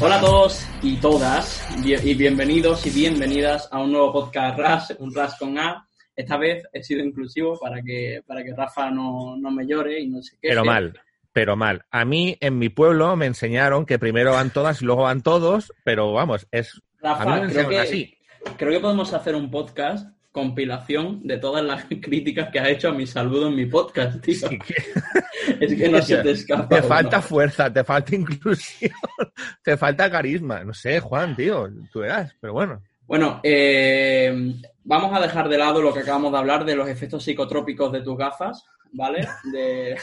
Hola 0.00 0.16
a 0.16 0.20
todos 0.20 0.66
y 0.82 0.96
todas 0.96 1.62
y 1.84 2.14
bienvenidos 2.14 2.86
y 2.86 2.90
bienvenidas 2.90 3.68
a 3.70 3.80
un 3.80 3.92
nuevo 3.92 4.12
podcast 4.12 4.58
RAS, 4.58 4.96
un 4.98 5.14
RAS 5.14 5.38
con 5.38 5.58
A. 5.58 5.86
Esta 6.16 6.38
vez 6.38 6.64
he 6.72 6.82
sido 6.82 7.04
inclusivo 7.04 7.58
para 7.60 7.82
que, 7.82 8.22
para 8.26 8.42
que 8.42 8.54
Rafa 8.54 8.90
no, 8.90 9.36
no 9.36 9.50
me 9.50 9.66
llore 9.66 10.00
y 10.00 10.08
no 10.08 10.22
se 10.22 10.38
queje. 10.38 10.54
Pero 10.54 10.64
mal, 10.64 10.98
pero 11.32 11.54
mal. 11.54 11.84
A 11.90 12.06
mí 12.06 12.38
en 12.40 12.58
mi 12.58 12.70
pueblo 12.70 13.14
me 13.14 13.26
enseñaron 13.26 13.84
que 13.84 13.98
primero 13.98 14.32
van 14.32 14.50
todas 14.50 14.80
y 14.80 14.86
luego 14.86 15.02
van 15.02 15.22
todos, 15.22 15.70
pero 15.84 16.12
vamos, 16.14 16.46
es 16.50 16.80
Rafa, 17.00 17.46
creo 17.46 17.68
que, 17.68 18.18
creo 18.56 18.72
que 18.72 18.80
podemos 18.80 19.12
hacer 19.12 19.34
un 19.34 19.50
podcast 19.50 20.08
compilación 20.32 21.20
de 21.22 21.38
todas 21.38 21.62
las 21.62 21.84
críticas 22.00 22.48
que 22.50 22.58
ha 22.58 22.68
hecho 22.68 22.88
a 22.88 22.92
mi 22.92 23.06
saludo 23.06 23.48
en 23.48 23.54
mi 23.54 23.66
podcast, 23.66 24.20
tío. 24.20 24.48
es 25.60 25.74
que 25.74 25.88
no 25.88 26.02
se 26.02 26.16
te 26.16 26.30
escapa. 26.32 26.68
Te 26.68 26.82
falta 26.82 27.20
fuerza, 27.20 27.72
te 27.72 27.84
falta 27.84 28.16
inclusión, 28.16 28.92
te 29.62 29.76
falta 29.76 30.10
carisma. 30.10 30.64
No 30.64 30.74
sé, 30.74 30.98
Juan, 30.98 31.36
tío, 31.36 31.68
tú 31.92 32.00
verás, 32.00 32.34
pero 32.40 32.54
bueno. 32.54 32.82
Bueno, 33.06 33.40
eh, 33.42 34.54
vamos 34.84 35.14
a 35.14 35.20
dejar 35.20 35.48
de 35.48 35.58
lado 35.58 35.82
lo 35.82 35.92
que 35.92 36.00
acabamos 36.00 36.32
de 36.32 36.38
hablar 36.38 36.64
de 36.64 36.76
los 36.76 36.88
efectos 36.88 37.22
psicotrópicos 37.22 37.92
de 37.92 38.00
tus 38.00 38.16
gafas, 38.16 38.64
¿vale? 38.92 39.28
De... 39.52 39.96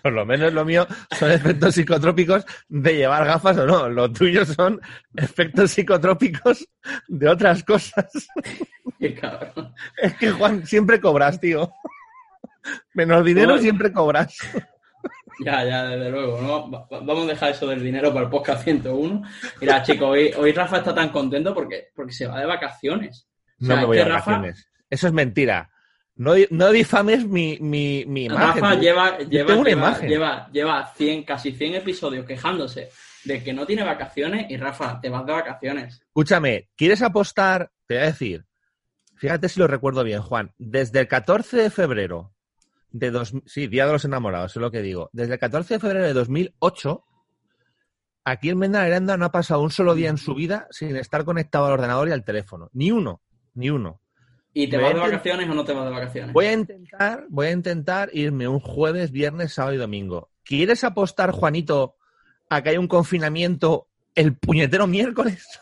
Por 0.00 0.12
lo 0.12 0.24
menos 0.24 0.52
lo 0.52 0.64
mío 0.64 0.86
son 1.18 1.30
efectos 1.30 1.74
psicotrópicos 1.74 2.44
de 2.68 2.96
llevar 2.96 3.24
gafas 3.26 3.58
o 3.58 3.66
no. 3.66 3.88
Los 3.88 4.12
tuyos 4.12 4.48
son 4.48 4.80
efectos 5.14 5.70
psicotrópicos 5.72 6.66
de 7.08 7.28
otras 7.28 7.62
cosas. 7.64 8.06
Es 9.96 10.14
que, 10.14 10.30
Juan, 10.30 10.64
siempre 10.64 11.00
cobras, 11.00 11.40
tío. 11.40 11.72
Menos 12.94 13.24
dinero 13.24 13.58
siempre 13.58 13.92
cobras. 13.92 14.38
Ya, 15.44 15.64
ya, 15.64 15.84
desde 15.84 16.10
luego. 16.10 16.40
¿no? 16.40 16.86
Vamos 16.88 17.24
a 17.24 17.30
dejar 17.30 17.50
eso 17.50 17.66
del 17.66 17.82
dinero 17.82 18.12
para 18.12 18.26
el 18.26 18.30
podcast 18.30 18.62
101. 18.62 19.22
Mira, 19.60 19.82
chicos, 19.82 20.08
hoy, 20.08 20.52
Rafa 20.52 20.78
está 20.78 20.94
tan 20.94 21.08
contento 21.08 21.52
porque, 21.52 21.88
porque 21.96 22.12
se 22.12 22.26
va 22.26 22.38
de 22.38 22.46
vacaciones. 22.46 23.26
no 23.58 23.76
me 23.76 23.84
voy 23.86 23.98
a 23.98 24.06
vacaciones. 24.06 24.68
Eso 24.88 25.08
es 25.08 25.12
mentira. 25.12 25.71
No, 26.14 26.34
no 26.50 26.70
difames 26.70 27.26
mi, 27.26 27.58
mi, 27.60 28.04
mi 28.06 28.24
imagen. 28.26 28.62
Rafa 28.62 28.74
lleva, 28.74 29.18
lleva, 29.18 30.00
lleva, 30.00 30.50
lleva, 30.52 30.92
100, 30.94 31.24
casi 31.24 31.52
100 31.52 31.76
episodios 31.76 32.26
quejándose 32.26 32.90
de 33.24 33.42
que 33.42 33.52
no 33.52 33.66
tiene 33.66 33.82
vacaciones 33.82 34.50
y 34.50 34.56
Rafa, 34.56 35.00
te 35.00 35.08
vas 35.08 35.24
de 35.24 35.32
vacaciones. 35.32 36.02
Escúchame, 36.02 36.68
¿quieres 36.76 37.02
apostar? 37.02 37.70
Te 37.86 37.94
voy 37.94 38.02
a 38.02 38.06
decir, 38.06 38.44
fíjate 39.16 39.48
si 39.48 39.58
lo 39.58 39.66
recuerdo 39.66 40.04
bien, 40.04 40.20
Juan, 40.20 40.52
desde 40.58 41.00
el 41.00 41.08
14 41.08 41.56
de 41.56 41.70
febrero 41.70 42.34
de 42.90 43.10
dos, 43.10 43.32
sí, 43.46 43.66
Día 43.66 43.86
de 43.86 43.92
los 43.92 44.04
Enamorados, 44.04 44.54
es 44.54 44.60
lo 44.60 44.70
que 44.70 44.82
digo, 44.82 45.08
desde 45.12 45.34
el 45.34 45.40
14 45.40 45.74
de 45.74 45.80
febrero 45.80 46.06
de 46.06 46.12
2008, 46.12 47.04
aquí 48.24 48.50
en 48.50 48.76
Aranda 48.76 49.16
no 49.16 49.24
ha 49.24 49.32
pasado 49.32 49.62
un 49.62 49.70
solo 49.70 49.94
día 49.94 50.10
en 50.10 50.18
su 50.18 50.34
vida 50.34 50.66
sin 50.70 50.94
estar 50.96 51.24
conectado 51.24 51.66
al 51.66 51.72
ordenador 51.72 52.08
y 52.08 52.12
al 52.12 52.24
teléfono. 52.24 52.68
Ni 52.74 52.90
uno, 52.90 53.22
ni 53.54 53.70
uno. 53.70 54.01
¿Y 54.54 54.68
te 54.68 54.76
vas 54.76 54.94
de 54.94 55.00
vacaciones 55.00 55.48
o 55.48 55.54
no 55.54 55.64
te 55.64 55.72
vas 55.72 55.84
de 55.84 55.90
vacaciones? 55.90 56.32
Voy 56.32 56.46
a 56.46 56.52
intentar, 56.52 57.26
voy 57.30 57.46
a 57.46 57.52
intentar 57.52 58.10
irme 58.12 58.46
un 58.48 58.60
jueves, 58.60 59.10
viernes, 59.10 59.54
sábado 59.54 59.74
y 59.74 59.78
domingo. 59.78 60.30
¿Quieres 60.44 60.84
apostar, 60.84 61.30
Juanito, 61.30 61.96
a 62.50 62.62
que 62.62 62.70
hay 62.70 62.76
un 62.76 62.88
confinamiento 62.88 63.88
el 64.14 64.36
puñetero 64.36 64.86
miércoles? 64.86 65.60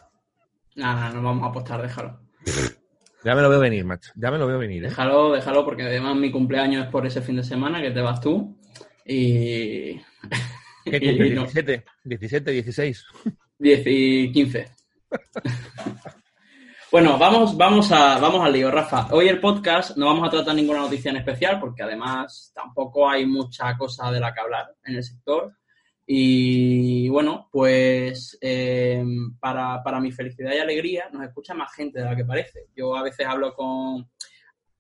Nada, 0.75 1.11
no 1.11 1.23
vamos 1.23 1.45
a 1.45 1.51
apostar, 1.51 1.83
déjalo. 1.83 2.21
Ya 3.23 3.35
me 3.35 3.43
lo 3.43 3.51
veo 3.51 3.61
venir, 3.61 3.85
macho. 3.85 4.13
Ya 4.15 4.31
me 4.31 4.39
lo 4.39 4.47
veo 4.47 4.59
venir. 4.59 4.83
¿eh? 4.83 4.89
Déjalo, 4.89 5.33
déjalo, 5.33 5.63
porque 5.63 5.83
además 5.83 6.17
mi 6.17 6.31
cumpleaños 6.31 6.87
es 6.87 6.91
por 6.91 7.07
ese 7.07 7.21
fin 7.21 7.37
de 7.37 7.45
semana 7.45 7.83
que 7.83 7.91
te 7.91 8.01
vas 8.01 8.19
tú. 8.19 8.59
Y. 9.05 10.01
¿Qué 10.87 11.01
cumple? 11.01 11.29
17, 11.29 11.85
17, 12.05 12.51
16. 12.51 13.05
10 13.59 13.83
y 13.85 14.33
15. 14.33 14.69
Bueno, 16.91 17.17
vamos, 17.19 17.57
vamos, 17.57 17.93
a, 17.93 18.19
vamos 18.19 18.45
al 18.45 18.53
lío, 18.53 18.69
Rafa. 18.69 19.07
Hoy 19.13 19.29
el 19.29 19.39
podcast 19.39 19.97
no 19.97 20.07
vamos 20.07 20.27
a 20.27 20.31
tratar 20.31 20.57
ninguna 20.57 20.81
noticia 20.81 21.13
en 21.13 21.19
especial 21.19 21.61
porque 21.61 21.85
además 21.85 22.51
tampoco 22.53 23.09
hay 23.09 23.27
mucha 23.27 23.77
cosa 23.79 24.11
de 24.11 24.19
la 24.19 24.35
que 24.35 24.41
hablar 24.41 24.75
en 24.83 24.97
el 24.97 25.05
sector. 25.05 25.57
Y 26.05 27.09
bueno, 27.09 27.49
pues 27.53 28.37
eh, 28.41 29.05
para, 29.39 29.81
para 29.85 30.01
mi 30.01 30.11
felicidad 30.11 30.53
y 30.53 30.59
alegría 30.59 31.09
nos 31.13 31.23
escucha 31.23 31.55
más 31.55 31.73
gente 31.73 32.01
de 32.01 32.07
la 32.07 32.17
que 32.17 32.25
parece. 32.25 32.67
Yo 32.75 32.97
a 32.97 33.05
veces 33.05 33.25
hablo 33.25 33.55
con... 33.55 34.11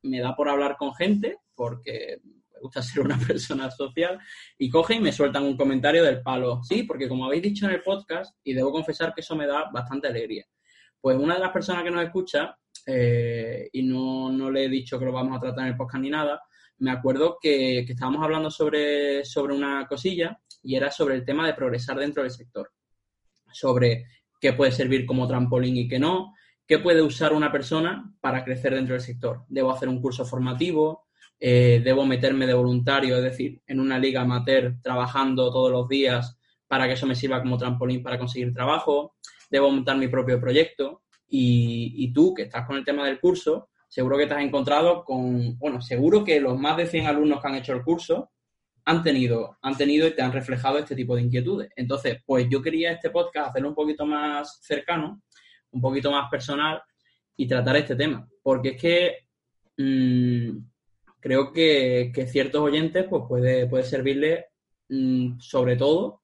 Me 0.03 0.19
da 0.19 0.34
por 0.34 0.49
hablar 0.49 0.76
con 0.76 0.93
gente 0.93 1.38
porque 1.54 2.19
me 2.25 2.60
gusta 2.60 2.82
ser 2.82 3.03
una 3.03 3.20
persona 3.20 3.70
social 3.70 4.19
y 4.59 4.69
cogen 4.69 4.99
y 4.99 5.03
me 5.03 5.12
sueltan 5.12 5.44
un 5.44 5.56
comentario 5.56 6.03
del 6.03 6.22
palo. 6.22 6.60
Sí, 6.65 6.82
porque 6.82 7.09
como 7.09 7.26
habéis 7.26 7.44
dicho 7.44 7.66
en 7.66 7.72
el 7.72 7.82
podcast, 7.82 8.37
y 8.43 8.53
debo 8.53 8.72
confesar 8.72 9.15
que 9.15 9.20
eso 9.20 9.37
me 9.37 9.47
da 9.47 9.70
bastante 9.70 10.09
alegría. 10.09 10.44
Pues 11.00 11.16
una 11.16 11.34
de 11.34 11.41
las 11.41 11.53
personas 11.53 11.83
que 11.83 11.91
nos 11.91 12.05
escucha, 12.05 12.56
eh, 12.87 13.69
y 13.72 13.83
no, 13.83 14.31
no, 14.31 14.50
le 14.50 14.65
he 14.65 14.69
dicho 14.69 14.99
que 14.99 15.05
lo 15.05 15.12
vamos 15.12 15.37
a 15.37 15.41
tratar 15.41 15.65
en 15.65 15.72
el 15.72 15.77
podcast 15.77 16.03
ni 16.03 16.11
nada, 16.11 16.43
me 16.78 16.91
acuerdo 16.91 17.38
que, 17.41 17.81
estábamos 17.81 18.22
hablando 18.22 18.50
sobre, 18.50 19.25
sobre 19.25 19.55
una 19.55 19.87
cosilla 19.87 20.38
y 20.62 20.77
era 20.77 20.91
sobre 20.91 21.15
el 21.15 21.25
tema 21.25 21.47
de 21.47 21.55
progresar 21.55 21.99
dentro 21.99 22.22
del 22.22 22.33
sector. 22.33 22.71
Sobre 23.53 24.06
qué 24.41 24.53
puede 24.53 24.72
servir 24.72 25.06
como 25.06 25.28
trampolín 25.28 25.77
y 25.77 25.88
qué 25.88 25.99
no, 25.99 26.34
qué 26.66 26.78
puede 26.78 27.03
usar 27.03 27.32
una 27.32 27.53
persona 27.53 28.15
para 28.21 28.44
crecer 28.44 28.75
dentro 28.75 28.94
del 28.94 29.03
sector. 29.03 29.44
Debo 29.49 29.72
hacer 29.72 29.88
un 29.88 30.00
curso 30.00 30.25
formativo, 30.25 31.06
eh, 31.38 31.81
debo 31.84 32.05
meterme 32.05 32.47
de 32.47 32.55
voluntario, 32.55 33.17
es 33.17 33.22
decir, 33.22 33.62
en 33.67 33.81
una 33.81 33.99
liga 33.99 34.22
amateur 34.22 34.77
trabajando 34.82 35.50
todos 35.50 35.71
los 35.71 35.88
días 35.88 36.38
para 36.67 36.87
que 36.87 36.93
eso 36.93 37.06
me 37.06 37.15
sirva 37.15 37.41
como 37.41 37.59
trampolín 37.59 38.03
para 38.03 38.19
conseguir 38.19 38.53
trabajo 38.53 39.17
debo 39.50 39.71
montar 39.71 39.97
mi 39.97 40.09
propio 40.09 40.41
proyecto. 40.41 41.03
Y, 41.33 42.12
tú, 42.12 42.34
que 42.34 42.43
estás 42.43 42.66
con 42.66 42.77
el 42.77 42.84
tema 42.84 43.06
del 43.06 43.21
curso, 43.21 43.69
seguro 43.88 44.19
que 44.19 44.27
te 44.27 44.34
has 44.34 44.43
encontrado 44.43 45.05
con, 45.05 45.56
bueno, 45.59 45.81
seguro 45.81 46.25
que 46.25 46.41
los 46.41 46.59
más 46.59 46.77
de 46.77 46.87
100 46.87 47.06
alumnos 47.06 47.41
que 47.41 47.49
han 47.49 47.55
hecho 47.55 47.72
el 47.72 47.83
curso 47.83 48.31
han 48.84 49.03
tenido, 49.05 49.56
han 49.62 49.77
tenido 49.77 50.09
y 50.09 50.15
te 50.15 50.22
han 50.22 50.33
reflejado 50.33 50.78
este 50.78 50.97
tipo 50.97 51.15
de 51.15 51.22
inquietudes. 51.22 51.71
Entonces, 51.77 52.19
pues 52.27 52.47
yo 52.50 52.61
quería 52.61 52.93
este 52.93 53.11
podcast 53.11 53.50
hacerlo 53.50 53.69
un 53.69 53.75
poquito 53.77 54.05
más 54.06 54.59
cercano, 54.62 55.22
un 55.71 55.81
poquito 55.81 56.11
más 56.11 56.28
personal 56.28 56.82
y 57.37 57.47
tratar 57.47 57.77
este 57.77 57.94
tema. 57.94 58.28
Porque 58.43 58.71
es 58.71 58.81
que 58.81 59.19
mm, 59.77 60.59
creo 61.21 61.53
que, 61.53 62.12
ciertos 62.27 62.61
oyentes 62.61 63.06
pues 63.09 63.22
puede, 63.28 63.69
puede 63.69 63.84
servirle 63.84 64.47
mm, 64.88 65.38
sobre 65.38 65.77
todo 65.77 66.19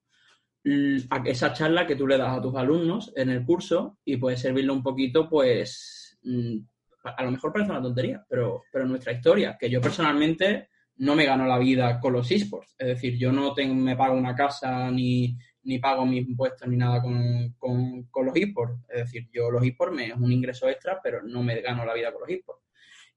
esa 1.25 1.53
charla 1.53 1.87
que 1.87 1.97
tú 1.97 2.07
le 2.07 2.19
das 2.19 2.37
a 2.37 2.43
tus 2.43 2.55
alumnos 2.57 3.13
en 3.15 3.31
el 3.31 3.45
curso 3.45 3.99
y 4.05 4.17
puede 4.17 4.37
servirle 4.37 4.73
un 4.73 4.83
poquito, 4.83 5.29
pues, 5.29 6.19
mm, 6.23 6.59
a 7.05 7.23
lo 7.23 7.31
mejor 7.31 7.53
parece 7.53 7.71
una 7.71 7.83
tontería, 7.83 8.25
pero, 8.29 8.65
pero 8.73 8.85
nuestra 8.85 9.13
historia, 9.13 9.57
que 9.59 9.71
yo 9.71 9.81
personalmente 9.81 10.71
no 10.97 11.15
me 11.15 11.25
gano 11.25 11.47
la 11.47 11.59
vida 11.59 12.01
con 12.01 12.15
los 12.15 12.31
esports. 12.31 12.75
Es 12.79 12.89
decir, 12.89 13.17
yo 13.17 13.31
no 13.31 13.55
tengo, 13.55 13.75
me 13.75 13.97
pago 13.97 14.17
una 14.17 14.35
casa 14.35 14.91
ni, 14.91 15.37
ni 15.63 15.79
pago 15.79 16.05
mis 16.05 16.27
impuestos 16.27 16.67
ni 16.67 16.77
nada 16.77 17.01
con, 17.01 17.55
con, 17.59 18.05
con 18.05 18.27
los 18.27 18.37
esports. 18.37 18.81
Es 18.89 19.05
decir, 19.05 19.29
yo 19.33 19.51
los 19.51 19.65
esports 19.65 19.95
me 19.95 20.07
es 20.07 20.17
un 20.17 20.33
ingreso 20.33 20.69
extra, 20.69 20.99
pero 21.03 21.23
no 21.23 21.43
me 21.43 21.61
gano 21.61 21.85
la 21.85 21.95
vida 21.95 22.13
con 22.13 22.23
los 22.23 22.31
esports. 22.31 22.66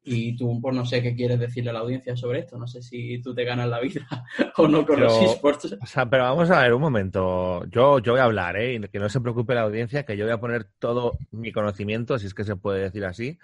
Y 0.03 0.35
tú, 0.37 0.59
pues 0.61 0.75
no 0.75 0.85
sé 0.85 1.01
qué 1.01 1.13
quieres 1.13 1.39
decirle 1.39 1.71
a 1.71 1.73
la 1.73 1.79
audiencia 1.79 2.15
sobre 2.15 2.39
esto. 2.39 2.57
No 2.57 2.67
sé 2.67 2.81
si 2.81 3.21
tú 3.21 3.35
te 3.35 3.43
ganas 3.43 3.67
la 3.67 3.79
vida 3.79 4.07
o 4.57 4.67
no 4.67 4.85
con 4.85 4.99
los 4.99 5.21
esports. 5.21 5.75
O 5.81 5.85
sea, 5.85 6.09
pero 6.09 6.23
vamos 6.23 6.49
a 6.51 6.61
ver 6.61 6.73
un 6.73 6.81
momento. 6.81 7.65
Yo, 7.65 7.99
yo 7.99 8.13
voy 8.13 8.21
a 8.21 8.25
hablar, 8.25 8.57
¿eh? 8.57 8.79
que 8.91 8.99
no 8.99 9.09
se 9.09 9.21
preocupe 9.21 9.53
la 9.53 9.61
audiencia, 9.61 10.03
que 10.03 10.15
yo 10.15 10.25
voy 10.25 10.33
a 10.33 10.39
poner 10.39 10.65
todo 10.79 11.17
mi 11.31 11.51
conocimiento, 11.51 12.17
si 12.17 12.27
es 12.27 12.33
que 12.33 12.43
se 12.43 12.55
puede 12.55 12.81
decir 12.81 13.05
así, 13.05 13.37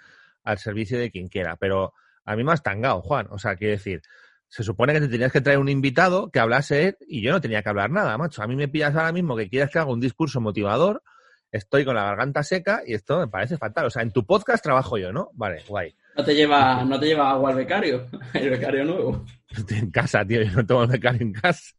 al 0.44 0.58
servicio 0.58 0.98
de 0.98 1.10
quien 1.10 1.28
quiera. 1.28 1.56
Pero 1.56 1.92
a 2.24 2.36
mí 2.36 2.42
me 2.42 2.52
has 2.52 2.62
tangado, 2.62 3.02
Juan. 3.02 3.28
O 3.30 3.38
sea, 3.38 3.56
quiero 3.56 3.72
decir, 3.72 4.02
se 4.48 4.62
supone 4.62 4.92
que 4.92 5.00
te 5.00 5.08
tenías 5.08 5.32
que 5.32 5.40
traer 5.40 5.58
un 5.58 5.68
invitado 5.68 6.30
que 6.30 6.40
hablase 6.40 6.96
y 7.06 7.20
yo 7.20 7.32
no 7.32 7.40
tenía 7.40 7.62
que 7.62 7.68
hablar 7.68 7.90
nada, 7.90 8.16
macho. 8.16 8.42
A 8.42 8.46
mí 8.46 8.56
me 8.56 8.68
pillas 8.68 8.94
ahora 8.94 9.12
mismo 9.12 9.36
que 9.36 9.48
quieres 9.48 9.70
que 9.70 9.78
haga 9.78 9.90
un 9.90 10.00
discurso 10.00 10.40
motivador, 10.40 11.02
estoy 11.50 11.84
con 11.84 11.94
la 11.94 12.04
garganta 12.04 12.42
seca 12.42 12.82
y 12.86 12.94
esto 12.94 13.18
me 13.18 13.28
parece 13.28 13.58
fatal. 13.58 13.86
O 13.86 13.90
sea, 13.90 14.02
en 14.02 14.12
tu 14.12 14.24
podcast 14.24 14.62
trabajo 14.62 14.98
yo, 14.98 15.12
¿no? 15.12 15.30
Vale, 15.34 15.62
guay. 15.68 15.94
No 16.16 16.24
te 16.24 16.34
lleva, 16.34 16.82
no 16.84 16.98
te 16.98 17.06
lleva 17.06 17.30
agua 17.30 17.50
al 17.50 17.56
becario, 17.56 18.06
el 18.34 18.50
becario 18.50 18.84
nuevo. 18.84 19.24
Estoy 19.48 19.78
en 19.78 19.90
casa, 19.90 20.24
tío, 20.24 20.42
yo 20.42 20.52
no 20.52 20.66
tengo 20.66 20.82
el 20.84 20.90
becario 20.90 21.22
en 21.22 21.32
casa. 21.32 21.74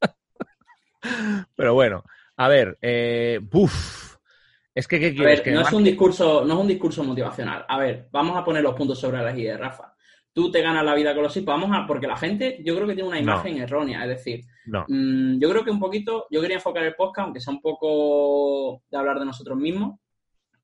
Pero 1.56 1.74
bueno, 1.74 2.04
a 2.36 2.48
ver, 2.48 2.78
eh, 2.82 3.40
Es 4.76 4.88
que, 4.88 5.00
¿qué 5.00 5.14
quieres? 5.16 5.44
no, 5.48 5.62
es 5.62 5.74
un 5.74 5.84
discurso, 5.84 6.46
no 6.46 6.54
es 6.54 6.60
un 6.60 6.68
discurso 6.68 7.04
motivacional. 7.04 7.66
A 7.68 7.80
ver, 7.80 8.08
vamos 8.12 8.38
a 8.38 8.44
poner 8.44 8.62
los 8.62 8.76
puntos 8.76 9.00
sobre 9.00 9.24
la 9.24 9.32
guía, 9.32 9.58
Rafa. 9.58 9.94
Tú 10.34 10.52
te 10.52 10.62
ganas 10.62 10.86
la 10.86 10.94
vida 10.94 11.16
con 11.16 11.24
los 11.24 11.36
hijos. 11.36 11.48
Vamos 11.48 11.72
a, 11.74 11.88
porque 11.88 12.06
la 12.06 12.16
gente, 12.16 12.62
yo 12.64 12.76
creo 12.76 12.86
que 12.86 12.94
tiene 12.94 13.10
una 13.10 13.20
imagen 13.20 13.58
errónea. 13.58 14.04
Es 14.04 14.10
decir, 14.10 14.46
mm, 14.66 15.40
yo 15.40 15.50
creo 15.50 15.64
que 15.64 15.72
un 15.72 15.80
poquito, 15.80 16.28
yo 16.30 16.42
quería 16.42 16.58
enfocar 16.58 16.84
el 16.84 16.94
podcast, 16.94 17.26
aunque 17.26 17.40
sea 17.40 17.54
un 17.54 17.62
poco 17.62 18.84
de 18.92 18.98
hablar 18.98 19.18
de 19.18 19.26
nosotros 19.26 19.58
mismos, 19.58 20.00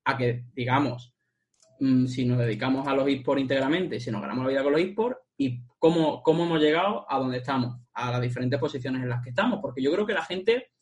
a 0.04 0.16
que, 0.16 0.44
digamos, 0.54 1.13
Mm, 1.80 2.06
si 2.06 2.24
nos 2.24 2.38
dedicamos 2.38 2.86
a 2.86 2.94
los 2.94 3.08
esports 3.08 3.42
íntegramente, 3.42 3.98
si 3.98 4.10
nos 4.10 4.20
ganamos 4.20 4.44
la 4.44 4.50
vida 4.50 4.62
con 4.62 4.72
los 4.72 4.80
esports 4.80 5.20
y 5.36 5.60
cómo, 5.78 6.22
cómo 6.22 6.44
hemos 6.44 6.60
llegado 6.60 7.04
a 7.08 7.18
donde 7.18 7.38
estamos. 7.38 7.80
a 7.92 8.10
las 8.10 8.20
diferentes 8.20 8.58
posiciones 8.58 9.02
en 9.02 9.08
las 9.08 9.22
que 9.22 9.30
estamos, 9.30 9.60
porque 9.60 9.80
yo 9.80 9.92
creo 9.92 10.04
que 10.04 10.14
la 10.14 10.24
gente 10.24 10.72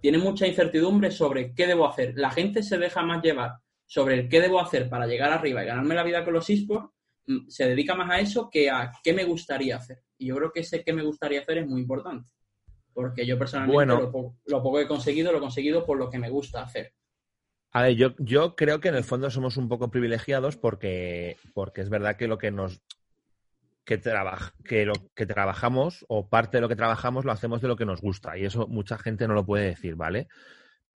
tiene 0.00 0.18
mucha 0.18 0.46
incertidumbre 0.46 1.10
sobre 1.10 1.54
qué 1.54 1.66
debo 1.66 1.86
hacer. 1.86 2.14
La 2.16 2.30
gente 2.30 2.62
se 2.62 2.78
deja 2.78 3.02
más 3.02 3.22
llevar 3.22 3.56
sobre 3.86 4.14
el 4.14 4.28
qué 4.28 4.40
debo 4.40 4.60
hacer 4.60 4.88
para 4.88 5.06
llegar 5.06 5.32
arriba 5.32 5.62
y 5.62 5.66
ganarme 5.66 5.94
la 5.94 6.02
vida 6.02 6.24
con 6.24 6.34
los 6.34 6.48
esports, 6.50 6.90
mm, 7.26 7.48
se 7.48 7.68
dedica 7.68 7.94
más 7.94 8.10
a 8.10 8.20
eso 8.20 8.50
que 8.50 8.70
a 8.70 8.92
qué 9.02 9.12
me 9.12 9.24
gustaría 9.24 9.76
hacer. 9.76 10.02
Y 10.18 10.26
yo 10.26 10.36
creo 10.36 10.52
que 10.52 10.60
ese 10.60 10.82
qué 10.82 10.92
me 10.92 11.02
gustaría 11.02 11.40
hacer 11.40 11.58
es 11.58 11.66
muy 11.66 11.80
importante. 11.80 12.28
Porque 12.92 13.26
yo 13.26 13.38
personalmente 13.38 13.86
lo, 13.86 14.00
lo, 14.46 14.62
poco, 14.62 14.76
que 14.76 14.84
he 14.84 14.88
conseguido, 14.88 15.30
lo 15.30 15.38
he 15.38 15.40
conseguido 15.40 15.84
por 15.84 15.98
lo 15.98 16.08
que 16.08 16.18
me 16.18 16.30
gusta 16.30 16.62
hacer. 16.62 16.94
A 17.76 17.82
ver, 17.82 17.94
yo, 17.94 18.14
yo 18.16 18.56
creo 18.56 18.80
que 18.80 18.88
en 18.88 18.94
el 18.94 19.04
fondo 19.04 19.28
somos 19.28 19.58
un 19.58 19.68
poco 19.68 19.90
privilegiados 19.90 20.56
porque, 20.56 21.36
porque 21.52 21.82
es 21.82 21.90
verdad 21.90 22.16
que 22.16 22.26
lo 22.26 22.38
que 22.38 22.50
nos 22.50 22.80
que, 23.84 24.00
que 24.64 24.86
lo 24.86 24.94
que 25.14 25.26
trabajamos 25.26 26.02
o 26.08 26.26
parte 26.26 26.56
de 26.56 26.62
lo 26.62 26.70
que 26.70 26.74
trabajamos 26.74 27.26
lo 27.26 27.32
hacemos 27.32 27.60
de 27.60 27.68
lo 27.68 27.76
que 27.76 27.84
nos 27.84 28.00
gusta 28.00 28.38
y 28.38 28.46
eso 28.46 28.66
mucha 28.66 28.96
gente 28.96 29.28
no 29.28 29.34
lo 29.34 29.44
puede 29.44 29.66
decir, 29.66 29.94
¿vale? 29.94 30.28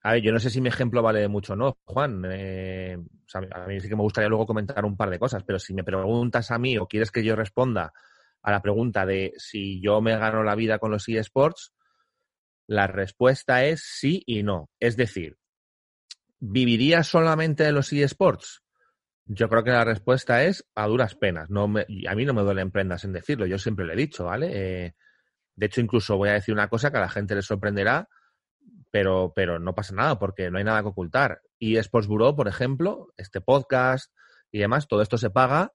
A 0.03 0.11
ver, 0.11 0.21
yo 0.21 0.31
no 0.31 0.37
sé 0.37 0.51
si 0.51 0.61
mi 0.61 0.69
ejemplo 0.69 1.01
vale 1.01 1.21
de 1.21 1.27
mucho 1.27 1.53
o 1.53 1.55
no, 1.55 1.79
Juan. 1.83 2.23
Eh, 2.29 2.95
a 3.33 3.65
mí 3.65 3.79
sí 3.79 3.89
que 3.89 3.95
me 3.95 4.03
gustaría 4.03 4.29
luego 4.29 4.45
comentar 4.45 4.85
un 4.85 4.95
par 4.95 5.09
de 5.09 5.17
cosas, 5.17 5.41
pero 5.43 5.57
si 5.57 5.73
me 5.73 5.83
preguntas 5.83 6.51
a 6.51 6.59
mí 6.59 6.77
o 6.77 6.85
quieres 6.85 7.09
que 7.09 7.23
yo 7.23 7.35
responda 7.35 7.91
a 8.43 8.51
la 8.51 8.61
pregunta 8.61 9.03
de 9.03 9.33
si 9.37 9.81
yo 9.81 9.99
me 9.99 10.15
gano 10.15 10.43
la 10.43 10.53
vida 10.53 10.77
con 10.77 10.91
los 10.91 11.09
eSports, 11.09 11.73
la 12.67 12.85
respuesta 12.85 13.65
es 13.65 13.81
sí 13.83 14.21
y 14.27 14.43
no. 14.43 14.69
Es 14.79 14.95
decir, 14.95 15.39
¿viviría 16.39 17.03
solamente 17.03 17.63
de 17.63 17.71
los 17.71 17.91
eSports? 17.91 18.63
Yo 19.25 19.49
creo 19.49 19.63
que 19.63 19.71
la 19.71 19.83
respuesta 19.83 20.43
es 20.43 20.65
a 20.75 20.87
duras 20.87 21.15
penas. 21.15 21.49
No 21.49 21.67
me, 21.67 21.85
a 22.07 22.15
mí 22.15 22.25
no 22.25 22.33
me 22.33 22.43
duelen 22.43 22.71
prendas 22.71 23.03
en 23.03 23.13
decirlo, 23.13 23.45
yo 23.45 23.57
siempre 23.57 23.85
lo 23.85 23.93
he 23.93 23.97
dicho, 23.97 24.25
¿vale? 24.25 24.49
Eh, 24.53 24.95
de 25.55 25.65
hecho, 25.65 25.81
incluso 25.81 26.17
voy 26.17 26.29
a 26.29 26.33
decir 26.33 26.53
una 26.53 26.69
cosa 26.69 26.91
que 26.91 26.97
a 26.97 27.01
la 27.01 27.09
gente 27.09 27.35
le 27.35 27.41
sorprenderá, 27.41 28.07
pero, 28.91 29.33
pero 29.35 29.59
no 29.59 29.75
pasa 29.75 29.93
nada 29.93 30.17
porque 30.17 30.49
no 30.49 30.59
hay 30.59 30.63
nada 30.63 30.81
que 30.81 30.89
ocultar. 30.89 31.41
Y 31.59 31.77
Bureau, 32.07 32.35
por 32.35 32.47
ejemplo, 32.47 33.07
este 33.17 33.41
podcast 33.41 34.13
y 34.51 34.59
demás, 34.59 34.87
todo 34.87 35.01
esto 35.01 35.17
se 35.17 35.29
paga 35.29 35.73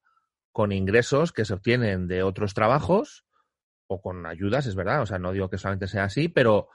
con 0.53 0.73
ingresos 0.73 1.33
que 1.33 1.45
se 1.45 1.55
obtienen 1.55 2.07
de 2.07 2.23
otros 2.23 2.55
trabajos 2.55 3.25
o 3.87 4.01
con 4.01 4.25
ayudas, 4.27 4.67
es 4.67 4.75
verdad, 4.75 5.03
o 5.03 5.07
sea, 5.07 5.19
no 5.19 5.33
digo 5.33 5.51
que 5.51 5.59
solamente 5.59 5.89
sea 5.89 6.05
así, 6.05 6.29
pero, 6.29 6.69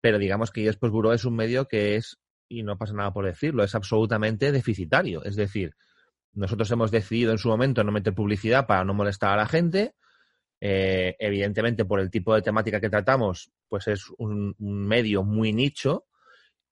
pero 0.00 0.18
digamos 0.18 0.50
que 0.50 0.66
eSports 0.66 0.92
Bureau 0.92 1.12
es 1.12 1.24
un 1.24 1.36
medio 1.36 1.68
que 1.68 1.96
es, 1.96 2.18
y 2.48 2.62
no 2.62 2.78
pasa 2.78 2.94
nada 2.94 3.12
por 3.12 3.26
decirlo, 3.26 3.64
es 3.64 3.74
absolutamente 3.74 4.52
deficitario. 4.52 5.24
Es 5.24 5.36
decir, 5.36 5.74
nosotros 6.32 6.70
hemos 6.70 6.90
decidido 6.90 7.32
en 7.32 7.38
su 7.38 7.48
momento 7.48 7.82
no 7.82 7.92
meter 7.92 8.14
publicidad 8.14 8.66
para 8.66 8.84
no 8.84 8.94
molestar 8.94 9.32
a 9.32 9.36
la 9.36 9.46
gente. 9.46 9.94
Eh, 10.60 11.16
evidentemente, 11.18 11.84
por 11.84 12.00
el 12.00 12.10
tipo 12.10 12.34
de 12.34 12.42
temática 12.42 12.80
que 12.80 12.90
tratamos, 12.90 13.50
pues 13.68 13.88
es 13.88 14.04
un, 14.18 14.54
medio 14.58 15.22
muy 15.22 15.52
nicho. 15.52 16.06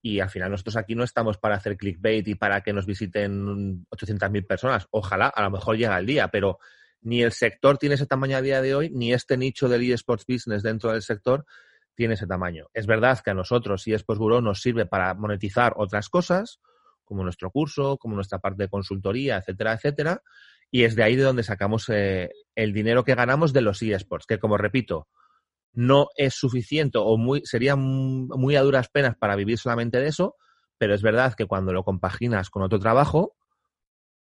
Y 0.03 0.21
al 0.21 0.29
final 0.29 0.51
nosotros 0.51 0.77
aquí 0.77 0.95
no 0.95 1.03
estamos 1.03 1.39
para 1.39 1.57
hacer 1.57 1.79
clickbait 1.79 2.29
y 2.29 2.35
para 2.35 2.61
que 2.61 2.75
nos 2.75 2.85
visiten 2.85 3.87
800.000 3.87 4.47
personas. 4.47 4.87
Ojalá, 4.91 5.29
a 5.29 5.43
lo 5.43 5.51
mejor 5.51 5.79
llega 5.79 5.99
el 5.99 6.05
día, 6.05 6.29
pero 6.29 6.59
ni 7.01 7.23
el 7.23 7.33
sector 7.33 7.79
tiene 7.79 7.95
ese 7.95 8.07
tamaño 8.07 8.37
a 8.37 8.43
día 8.43 8.61
de 8.61 8.75
hoy, 8.75 8.91
ni 8.91 9.15
este 9.15 9.39
nicho 9.39 9.69
del 9.69 9.91
eSports 9.91 10.27
Business 10.27 10.63
dentro 10.63 10.93
del 10.93 11.03
sector 11.03 11.47
tiene 11.95 12.15
ese 12.15 12.27
tamaño. 12.27 12.67
Es 12.73 12.87
verdad 12.87 13.21
que 13.25 13.31
a 13.31 13.35
nosotros 13.35 13.87
eSports 13.87 14.19
Bureau 14.19 14.41
nos 14.41 14.61
sirve 14.61 14.87
para 14.87 15.15
monetizar 15.15 15.75
otras 15.77 16.09
cosas, 16.09 16.61
como 17.05 17.23
nuestro 17.23 17.51
curso, 17.51 17.99
como 17.99 18.15
nuestra 18.15 18.39
parte 18.39 18.65
de 18.65 18.69
consultoría, 18.69 19.37
etcétera, 19.39 19.75
etcétera. 19.75 20.23
Y 20.71 20.85
es 20.85 20.97
de 20.97 21.03
ahí 21.03 21.17
de 21.17 21.23
donde 21.23 21.43
sacamos 21.43 21.89
eh, 21.89 22.31
el 22.55 22.73
dinero 22.73 23.05
que 23.05 23.15
ganamos 23.15 23.53
de 23.53 23.61
los 23.61 23.83
eSports, 23.83 24.27
que 24.27 24.39
como 24.39 24.57
repito, 24.57 25.09
no 25.73 26.09
es 26.17 26.35
suficiente 26.35 26.99
o 26.99 27.17
muy, 27.17 27.43
sería 27.45 27.77
muy 27.77 28.57
a 28.57 28.63
duras 28.63 28.89
penas 28.89 29.17
para 29.17 29.37
vivir 29.37 29.59
solamente 29.59 30.01
de 30.01 30.09
eso, 30.09 30.37
pero 30.79 30.95
es 30.95 31.03
verdad 31.03 31.35
que 31.35 31.47
cuando 31.47 31.73
lo 31.73 31.85
compaginas 31.85 32.51
con 32.51 32.63
otro 32.63 32.79
trabajo, 32.79 33.37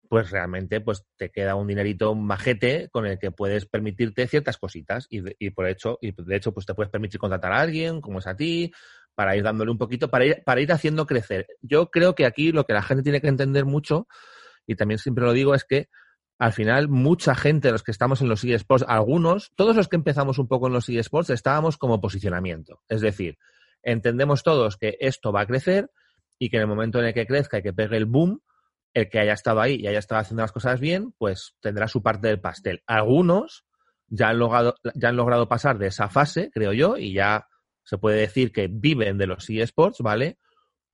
pues 0.08 0.30
realmente 0.30 0.80
pues 0.80 1.04
te 1.16 1.30
queda 1.30 1.54
un 1.54 1.66
dinerito 1.66 2.14
majete 2.14 2.88
con 2.90 3.06
el 3.06 3.18
que 3.18 3.30
puedes 3.30 3.66
permitirte 3.66 4.26
ciertas 4.26 4.56
cositas 4.56 5.06
y, 5.10 5.22
y 5.38 5.50
por 5.50 5.68
hecho 5.68 5.98
y 6.00 6.12
de 6.12 6.36
hecho 6.36 6.52
pues 6.52 6.66
te 6.66 6.74
puedes 6.74 6.90
permitir 6.90 7.20
contratar 7.20 7.52
a 7.52 7.60
alguien 7.60 8.00
como 8.00 8.18
es 8.18 8.26
a 8.26 8.36
ti 8.36 8.72
para 9.18 9.36
ir 9.36 9.42
dándole 9.42 9.72
un 9.72 9.78
poquito, 9.78 10.08
para 10.10 10.26
ir, 10.26 10.42
para 10.44 10.60
ir 10.60 10.70
haciendo 10.70 11.04
crecer. 11.04 11.48
Yo 11.60 11.90
creo 11.90 12.14
que 12.14 12.24
aquí 12.24 12.52
lo 12.52 12.66
que 12.66 12.72
la 12.72 12.82
gente 12.82 13.02
tiene 13.02 13.20
que 13.20 13.26
entender 13.26 13.64
mucho, 13.64 14.06
y 14.64 14.76
también 14.76 14.98
siempre 14.98 15.24
lo 15.24 15.32
digo, 15.32 15.56
es 15.56 15.64
que 15.64 15.88
al 16.38 16.52
final 16.52 16.88
mucha 16.88 17.34
gente 17.34 17.72
los 17.72 17.82
que 17.82 17.90
estamos 17.90 18.22
en 18.22 18.28
los 18.28 18.44
eSports, 18.44 18.84
algunos, 18.86 19.50
todos 19.56 19.74
los 19.74 19.88
que 19.88 19.96
empezamos 19.96 20.38
un 20.38 20.46
poco 20.46 20.68
en 20.68 20.72
los 20.72 20.88
eSports, 20.88 21.30
estábamos 21.30 21.76
como 21.78 22.00
posicionamiento. 22.00 22.80
Es 22.88 23.00
decir, 23.00 23.38
entendemos 23.82 24.44
todos 24.44 24.76
que 24.76 24.96
esto 25.00 25.32
va 25.32 25.40
a 25.40 25.46
crecer 25.46 25.90
y 26.38 26.48
que 26.48 26.58
en 26.58 26.62
el 26.62 26.68
momento 26.68 27.00
en 27.00 27.06
el 27.06 27.14
que 27.14 27.26
crezca 27.26 27.58
y 27.58 27.62
que 27.62 27.72
pegue 27.72 27.96
el 27.96 28.06
boom, 28.06 28.40
el 28.98 29.08
que 29.08 29.18
haya 29.18 29.32
estado 29.32 29.60
ahí 29.60 29.76
y 29.76 29.86
haya 29.86 29.98
estado 29.98 30.20
haciendo 30.20 30.42
las 30.42 30.52
cosas 30.52 30.80
bien, 30.80 31.12
pues 31.18 31.56
tendrá 31.60 31.88
su 31.88 32.02
parte 32.02 32.28
del 32.28 32.40
pastel. 32.40 32.82
Algunos 32.86 33.64
ya 34.06 34.30
han 34.30 34.38
logrado, 34.38 34.74
ya 34.94 35.08
han 35.10 35.16
logrado 35.16 35.48
pasar 35.48 35.78
de 35.78 35.88
esa 35.88 36.08
fase, 36.08 36.50
creo 36.52 36.72
yo, 36.72 36.96
y 36.96 37.12
ya 37.12 37.46
se 37.84 37.98
puede 37.98 38.18
decir 38.18 38.52
que 38.52 38.68
viven 38.70 39.18
de 39.18 39.26
los 39.26 39.48
eSports, 39.48 40.00
¿vale? 40.00 40.38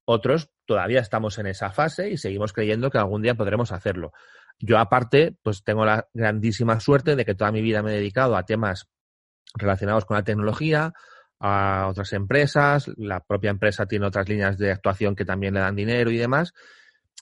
Otros 0.05 0.51
todavía 0.67 1.01
estamos 1.01 1.39
en 1.39 1.47
esa 1.47 1.71
fase 1.71 2.11
y 2.11 2.17
seguimos 2.17 2.53
creyendo 2.53 2.91
que 2.91 2.99
algún 2.99 3.23
día 3.23 3.35
podremos 3.35 3.73
hacerlo. 3.73 4.13
Yo 4.59 4.79
aparte, 4.79 5.37
pues 5.43 5.65
tengo 5.65 5.85
la 5.85 6.09
grandísima 6.13 6.79
suerte 6.81 7.17
de 7.17 7.25
que 7.25 7.35
toda 7.35 7.53
mi 7.53 7.63
vida 7.63 7.83
me 7.83 7.93
he 7.93 7.97
dedicado 7.97 8.37
a 8.37 8.45
temas 8.45 8.89
relacionados 9.55 10.05
con 10.05 10.17
la 10.17 10.25
tecnología, 10.25 10.93
a 11.41 11.89
otras 11.89 12.13
empresas, 12.13 12.91
la 12.97 13.21
propia 13.21 13.51
empresa 13.51 13.87
tiene 13.87 14.07
otras 14.07 14.29
líneas 14.29 14.57
de 14.57 14.71
actuación 14.71 15.17
que 15.17 15.25
también 15.25 15.55
le 15.55 15.61
dan 15.61 15.77
dinero 15.77 16.11
y 16.11 16.17
demás, 16.17 16.53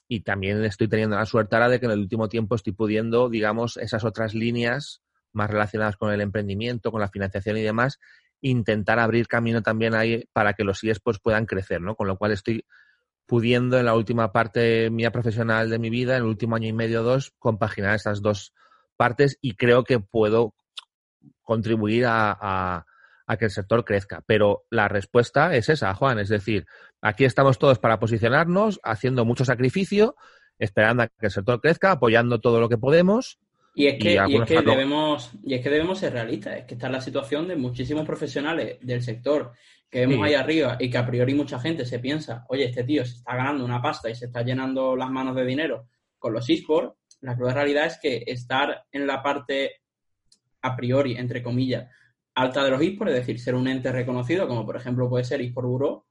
y 0.07 0.21
también 0.21 0.63
estoy 0.63 0.87
teniendo 0.87 1.15
la 1.15 1.25
suerte 1.25 1.55
ahora 1.55 1.69
de 1.69 1.79
que 1.79 1.85
en 1.85 1.93
el 1.93 1.99
último 1.99 2.29
tiempo 2.29 2.55
estoy 2.55 2.73
pudiendo, 2.73 3.29
digamos, 3.29 3.77
esas 3.77 4.03
otras 4.03 4.33
líneas 4.33 5.01
más 5.31 5.49
relacionadas 5.49 5.97
con 5.97 6.11
el 6.11 6.21
emprendimiento, 6.21 6.91
con 6.91 7.01
la 7.01 7.09
financiación 7.09 7.57
y 7.57 7.61
demás, 7.61 7.99
intentar 8.41 8.99
abrir 8.99 9.27
camino 9.27 9.63
también 9.63 9.95
ahí 9.95 10.25
para 10.33 10.53
que 10.53 10.63
los 10.63 10.83
eSports 10.83 11.19
puedan 11.19 11.45
crecer, 11.45 11.81
¿no? 11.81 11.95
Con 11.95 12.07
lo 12.07 12.17
cual 12.17 12.31
estoy 12.31 12.65
pudiendo 13.25 13.79
en 13.79 13.85
la 13.85 13.95
última 13.95 14.31
parte 14.31 14.89
mía 14.89 15.11
profesional 15.11 15.69
de 15.69 15.79
mi 15.79 15.89
vida, 15.89 16.17
en 16.17 16.23
el 16.23 16.29
último 16.29 16.55
año 16.55 16.67
y 16.67 16.73
medio 16.73 17.01
o 17.01 17.03
dos, 17.03 17.33
compaginar 17.39 17.95
esas 17.95 18.21
dos 18.21 18.53
partes 18.97 19.37
y 19.41 19.55
creo 19.55 19.83
que 19.83 19.99
puedo 19.99 20.53
contribuir 21.41 22.05
a, 22.07 22.85
que 23.37 23.45
el 23.45 23.51
sector 23.51 23.83
crezca. 23.85 24.23
Pero 24.25 24.65
la 24.69 24.87
respuesta 24.87 25.55
es 25.55 25.69
esa, 25.69 25.93
Juan. 25.93 26.19
Es 26.19 26.29
decir, 26.29 26.65
aquí 27.01 27.25
estamos 27.25 27.57
todos 27.59 27.79
para 27.79 27.99
posicionarnos, 27.99 28.79
haciendo 28.83 29.25
mucho 29.25 29.45
sacrificio, 29.45 30.15
esperando 30.59 31.03
a 31.03 31.07
que 31.07 31.25
el 31.25 31.31
sector 31.31 31.59
crezca, 31.61 31.91
apoyando 31.91 32.39
todo 32.39 32.59
lo 32.59 32.69
que 32.69 32.77
podemos 32.77 33.39
y 33.75 33.87
es 33.87 33.99
que, 33.99 34.13
y, 34.13 34.35
es 34.35 34.45
que 34.45 34.61
debemos, 34.61 35.31
y 35.43 35.55
es 35.55 35.61
que 35.61 35.69
debemos 35.69 35.97
ser 35.97 36.13
realistas, 36.13 36.57
es 36.57 36.65
que 36.65 36.75
está 36.75 36.89
la 36.89 37.01
situación 37.01 37.47
de 37.47 37.55
muchísimos 37.55 38.05
profesionales 38.05 38.77
del 38.81 39.01
sector 39.01 39.53
que 39.89 40.05
vemos 40.05 40.25
ahí 40.25 40.35
arriba 40.35 40.77
y 40.79 40.89
que 40.89 40.97
a 40.97 41.05
priori 41.05 41.33
mucha 41.33 41.59
gente 41.59 41.85
se 41.85 41.99
piensa, 41.99 42.45
oye, 42.49 42.65
este 42.65 42.83
tío 42.83 43.03
se 43.05 43.15
está 43.15 43.35
ganando 43.35 43.65
una 43.65 43.81
pasta 43.81 44.09
y 44.09 44.15
se 44.15 44.25
está 44.25 44.43
llenando 44.43 44.95
las 44.95 45.09
manos 45.09 45.35
de 45.35 45.45
dinero 45.45 45.87
con 46.19 46.33
los 46.33 46.49
esports, 46.49 46.95
la 47.21 47.35
cruda 47.35 47.53
realidad 47.53 47.85
es 47.85 47.99
que 48.01 48.23
estar 48.27 48.85
en 48.91 49.07
la 49.07 49.23
parte 49.23 49.81
a 50.61 50.75
priori, 50.75 51.15
entre 51.17 51.41
comillas, 51.41 51.89
alta 52.35 52.63
de 52.63 52.71
los 52.71 52.81
esports, 52.81 53.13
es 53.13 53.19
decir, 53.19 53.39
ser 53.39 53.55
un 53.55 53.67
ente 53.67 53.91
reconocido, 53.91 54.47
como 54.47 54.65
por 54.65 54.75
ejemplo 54.75 55.09
puede 55.09 55.23
ser 55.23 55.41
eSport 55.41 55.67
Bureau, 55.67 56.05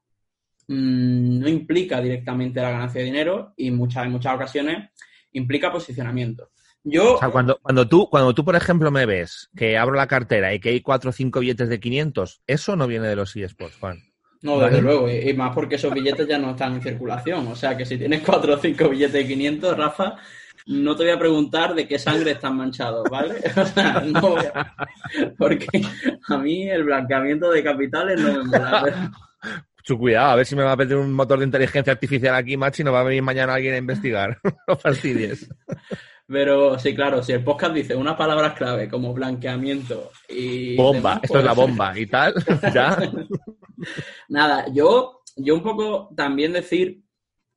mm, 0.67 1.39
no 1.39 1.47
implica 1.47 2.01
directamente 2.01 2.61
la 2.61 2.71
ganancia 2.71 2.99
de 2.99 3.05
dinero 3.05 3.53
y 3.57 3.71
muchas, 3.71 4.05
en 4.05 4.11
muchas 4.11 4.35
ocasiones 4.35 4.89
implica 5.33 5.71
posicionamiento. 5.71 6.49
Yo... 6.83 7.15
O 7.15 7.19
sea, 7.19 7.29
cuando, 7.29 7.59
cuando, 7.61 7.87
tú, 7.87 8.09
cuando 8.09 8.33
tú, 8.33 8.43
por 8.43 8.55
ejemplo, 8.55 8.91
me 8.91 9.05
ves 9.05 9.49
que 9.55 9.77
abro 9.77 9.95
la 9.95 10.07
cartera 10.07 10.53
y 10.53 10.59
que 10.59 10.69
hay 10.69 10.81
cuatro 10.81 11.09
o 11.09 11.13
cinco 11.13 11.39
billetes 11.39 11.69
de 11.69 11.79
500, 11.79 12.41
eso 12.45 12.75
no 12.75 12.87
viene 12.87 13.07
de 13.07 13.15
los 13.15 13.35
eSports, 13.35 13.77
Juan. 13.77 14.03
No, 14.43 14.59
desde 14.59 14.81
luego, 14.81 15.09
y, 15.09 15.33
más 15.33 15.55
porque 15.55 15.75
esos 15.75 15.93
billetes 15.93 16.27
ya 16.27 16.37
no 16.37 16.51
están 16.51 16.73
en 16.73 16.81
circulación. 16.81 17.47
O 17.47 17.55
sea, 17.55 17.77
que 17.77 17.85
si 17.85 17.97
tienes 17.97 18.21
cuatro 18.25 18.55
o 18.55 18.57
cinco 18.57 18.89
billetes 18.89 19.13
de 19.13 19.25
500, 19.25 19.77
Rafa, 19.77 20.17
no 20.67 20.95
te 20.95 21.03
voy 21.03 21.11
a 21.11 21.19
preguntar 21.19 21.75
de 21.75 21.87
qué 21.87 21.99
sangre 21.99 22.31
están 22.31 22.57
manchados, 22.57 23.03
¿vale? 23.09 23.35
O 23.55 23.65
sea, 23.65 24.01
no 24.01 24.21
voy 24.21 24.45
a... 24.53 24.75
Porque 25.37 25.81
a 26.27 26.37
mí 26.37 26.69
el 26.69 26.83
blanqueamiento 26.83 27.49
de 27.51 27.63
capitales 27.63 28.19
no 28.19 28.33
me 28.33 28.43
mola. 28.45 29.11
Su 29.83 29.97
cuidado, 29.97 30.31
a 30.31 30.35
ver 30.37 30.45
si 30.45 30.55
me 30.55 30.63
va 30.63 30.71
a 30.71 30.77
pedir 30.77 30.95
un 30.95 31.11
motor 31.11 31.39
de 31.39 31.45
inteligencia 31.45 31.91
artificial 31.91 32.35
aquí, 32.35 32.55
macho, 32.55 32.81
y 32.81 32.85
no 32.85 32.93
va 32.93 33.01
a 33.01 33.03
venir 33.03 33.21
mañana 33.21 33.53
alguien 33.53 33.73
a 33.73 33.77
investigar. 33.77 34.39
no 34.67 34.77
fastidies. 34.77 35.49
Pero 36.25 36.79
sí, 36.79 36.95
claro, 36.95 37.21
si 37.21 37.33
el 37.33 37.43
podcast 37.43 37.75
dice 37.75 37.95
unas 37.95 38.15
palabras 38.15 38.53
clave 38.53 38.87
como 38.87 39.13
blanqueamiento 39.13 40.11
y. 40.29 40.77
Bomba, 40.77 41.19
esto 41.21 41.39
es 41.39 41.43
la 41.43 41.53
pues, 41.53 41.67
bomba 41.67 41.99
y 41.99 42.05
tal, 42.05 42.33
ya. 42.73 42.97
Nada, 44.29 44.65
yo, 44.71 45.21
yo 45.35 45.53
un 45.53 45.63
poco 45.63 46.09
también 46.15 46.53
decir, 46.53 47.02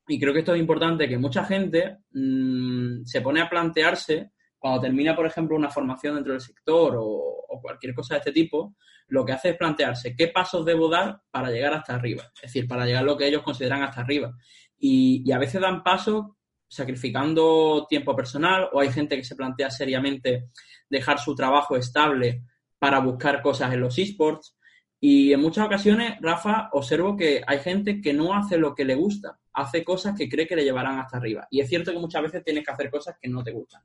y 0.08 0.20
creo 0.20 0.32
que 0.32 0.40
esto 0.40 0.54
es 0.54 0.60
importante, 0.60 1.08
que 1.08 1.18
mucha 1.18 1.44
gente 1.44 1.98
mm, 2.12 3.04
se 3.04 3.20
pone 3.20 3.40
a 3.40 3.48
plantearse 3.48 4.32
cuando 4.58 4.80
termina, 4.80 5.14
por 5.14 5.26
ejemplo, 5.26 5.56
una 5.56 5.70
formación 5.70 6.14
dentro 6.14 6.32
del 6.32 6.40
sector 6.40 6.96
o, 6.98 7.32
cualquier 7.62 7.94
cosa 7.94 8.14
de 8.14 8.18
este 8.18 8.32
tipo, 8.32 8.76
lo 9.08 9.24
que 9.24 9.32
hace 9.32 9.50
es 9.50 9.56
plantearse 9.56 10.14
qué 10.14 10.28
pasos 10.28 10.64
debo 10.64 10.90
dar 10.90 11.22
para 11.30 11.50
llegar 11.50 11.72
hasta 11.72 11.94
arriba, 11.94 12.24
es 12.34 12.42
decir, 12.42 12.68
para 12.68 12.84
llegar 12.84 13.02
a 13.02 13.06
lo 13.06 13.16
que 13.16 13.26
ellos 13.26 13.42
consideran 13.42 13.82
hasta 13.82 14.02
arriba. 14.02 14.34
Y, 14.78 15.22
y 15.24 15.32
a 15.32 15.38
veces 15.38 15.60
dan 15.60 15.82
pasos 15.82 16.26
sacrificando 16.68 17.86
tiempo 17.88 18.14
personal 18.14 18.68
o 18.72 18.80
hay 18.80 18.92
gente 18.92 19.16
que 19.16 19.24
se 19.24 19.34
plantea 19.34 19.70
seriamente 19.70 20.50
dejar 20.88 21.18
su 21.18 21.34
trabajo 21.34 21.76
estable 21.76 22.42
para 22.78 23.00
buscar 23.00 23.42
cosas 23.42 23.72
en 23.72 23.80
los 23.80 23.98
esports. 23.98 24.56
Y 25.00 25.32
en 25.32 25.40
muchas 25.40 25.66
ocasiones, 25.66 26.18
Rafa, 26.20 26.68
observo 26.72 27.16
que 27.16 27.42
hay 27.46 27.58
gente 27.60 28.00
que 28.00 28.12
no 28.12 28.34
hace 28.34 28.58
lo 28.58 28.74
que 28.74 28.84
le 28.84 28.94
gusta, 28.94 29.38
hace 29.56 29.82
cosas 29.82 30.14
que 30.16 30.28
cree 30.28 30.46
que 30.46 30.54
le 30.54 30.64
llevarán 30.64 30.98
hasta 30.98 31.16
arriba. 31.16 31.48
Y 31.50 31.60
es 31.60 31.68
cierto 31.68 31.90
que 31.90 31.98
muchas 31.98 32.22
veces 32.22 32.44
tienes 32.44 32.64
que 32.64 32.70
hacer 32.70 32.90
cosas 32.90 33.16
que 33.20 33.28
no 33.28 33.42
te 33.42 33.52
gustan. 33.52 33.82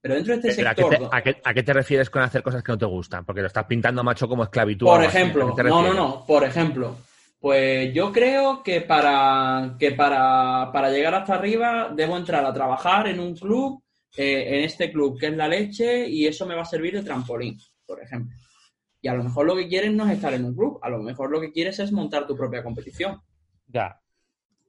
Pero 0.00 0.14
dentro 0.14 0.32
de 0.32 0.48
este 0.48 0.64
sector... 0.64 1.10
¿a 1.12 1.22
qué, 1.54 1.62
te, 1.62 1.72
refieres 1.74 2.08
con 2.08 2.22
hacer 2.22 2.42
cosas 2.42 2.62
que 2.62 2.72
no 2.72 2.78
te 2.78 2.86
gustan? 2.86 3.24
Porque 3.26 3.42
lo 3.42 3.46
estás 3.46 3.66
pintando, 3.66 4.02
macho, 4.02 4.26
como 4.26 4.44
esclavitud. 4.44 4.86
Por 4.86 5.04
ejemplo, 5.04 5.54
no, 5.62 5.82
no, 5.82 5.92
no. 5.92 6.24
Por 6.26 6.42
ejemplo, 6.44 6.96
pues 7.38 7.92
yo 7.92 8.10
creo 8.10 8.62
que 8.62 8.80
para, 8.80 9.76
que 9.78 9.92
para, 9.92 10.70
para 10.72 10.90
llegar 10.90 11.14
hasta 11.14 11.34
arriba 11.34 11.92
debo 11.94 12.16
entrar 12.16 12.44
a 12.46 12.54
trabajar 12.54 13.08
en 13.08 13.20
un 13.20 13.36
club, 13.36 13.82
eh, 14.16 14.56
en 14.56 14.64
este 14.64 14.90
club 14.90 15.18
que 15.20 15.26
es 15.26 15.36
la 15.36 15.48
leche, 15.48 16.08
y 16.08 16.26
eso 16.26 16.46
me 16.46 16.54
va 16.54 16.62
a 16.62 16.64
servir 16.64 16.94
de 16.94 17.02
trampolín, 17.02 17.58
por 17.84 18.02
ejemplo. 18.02 18.34
Y 19.02 19.08
a 19.08 19.14
lo 19.14 19.24
mejor 19.24 19.44
lo 19.44 19.54
que 19.54 19.68
quieres 19.68 19.92
no 19.92 20.06
es 20.06 20.12
estar 20.12 20.32
en 20.32 20.46
un 20.46 20.54
club, 20.54 20.78
a 20.80 20.88
lo 20.88 20.98
mejor 20.98 21.30
lo 21.30 21.42
que 21.42 21.52
quieres 21.52 21.78
es 21.78 21.92
montar 21.92 22.26
tu 22.26 22.34
propia 22.34 22.62
competición. 22.62 23.20
Ya. 23.66 24.00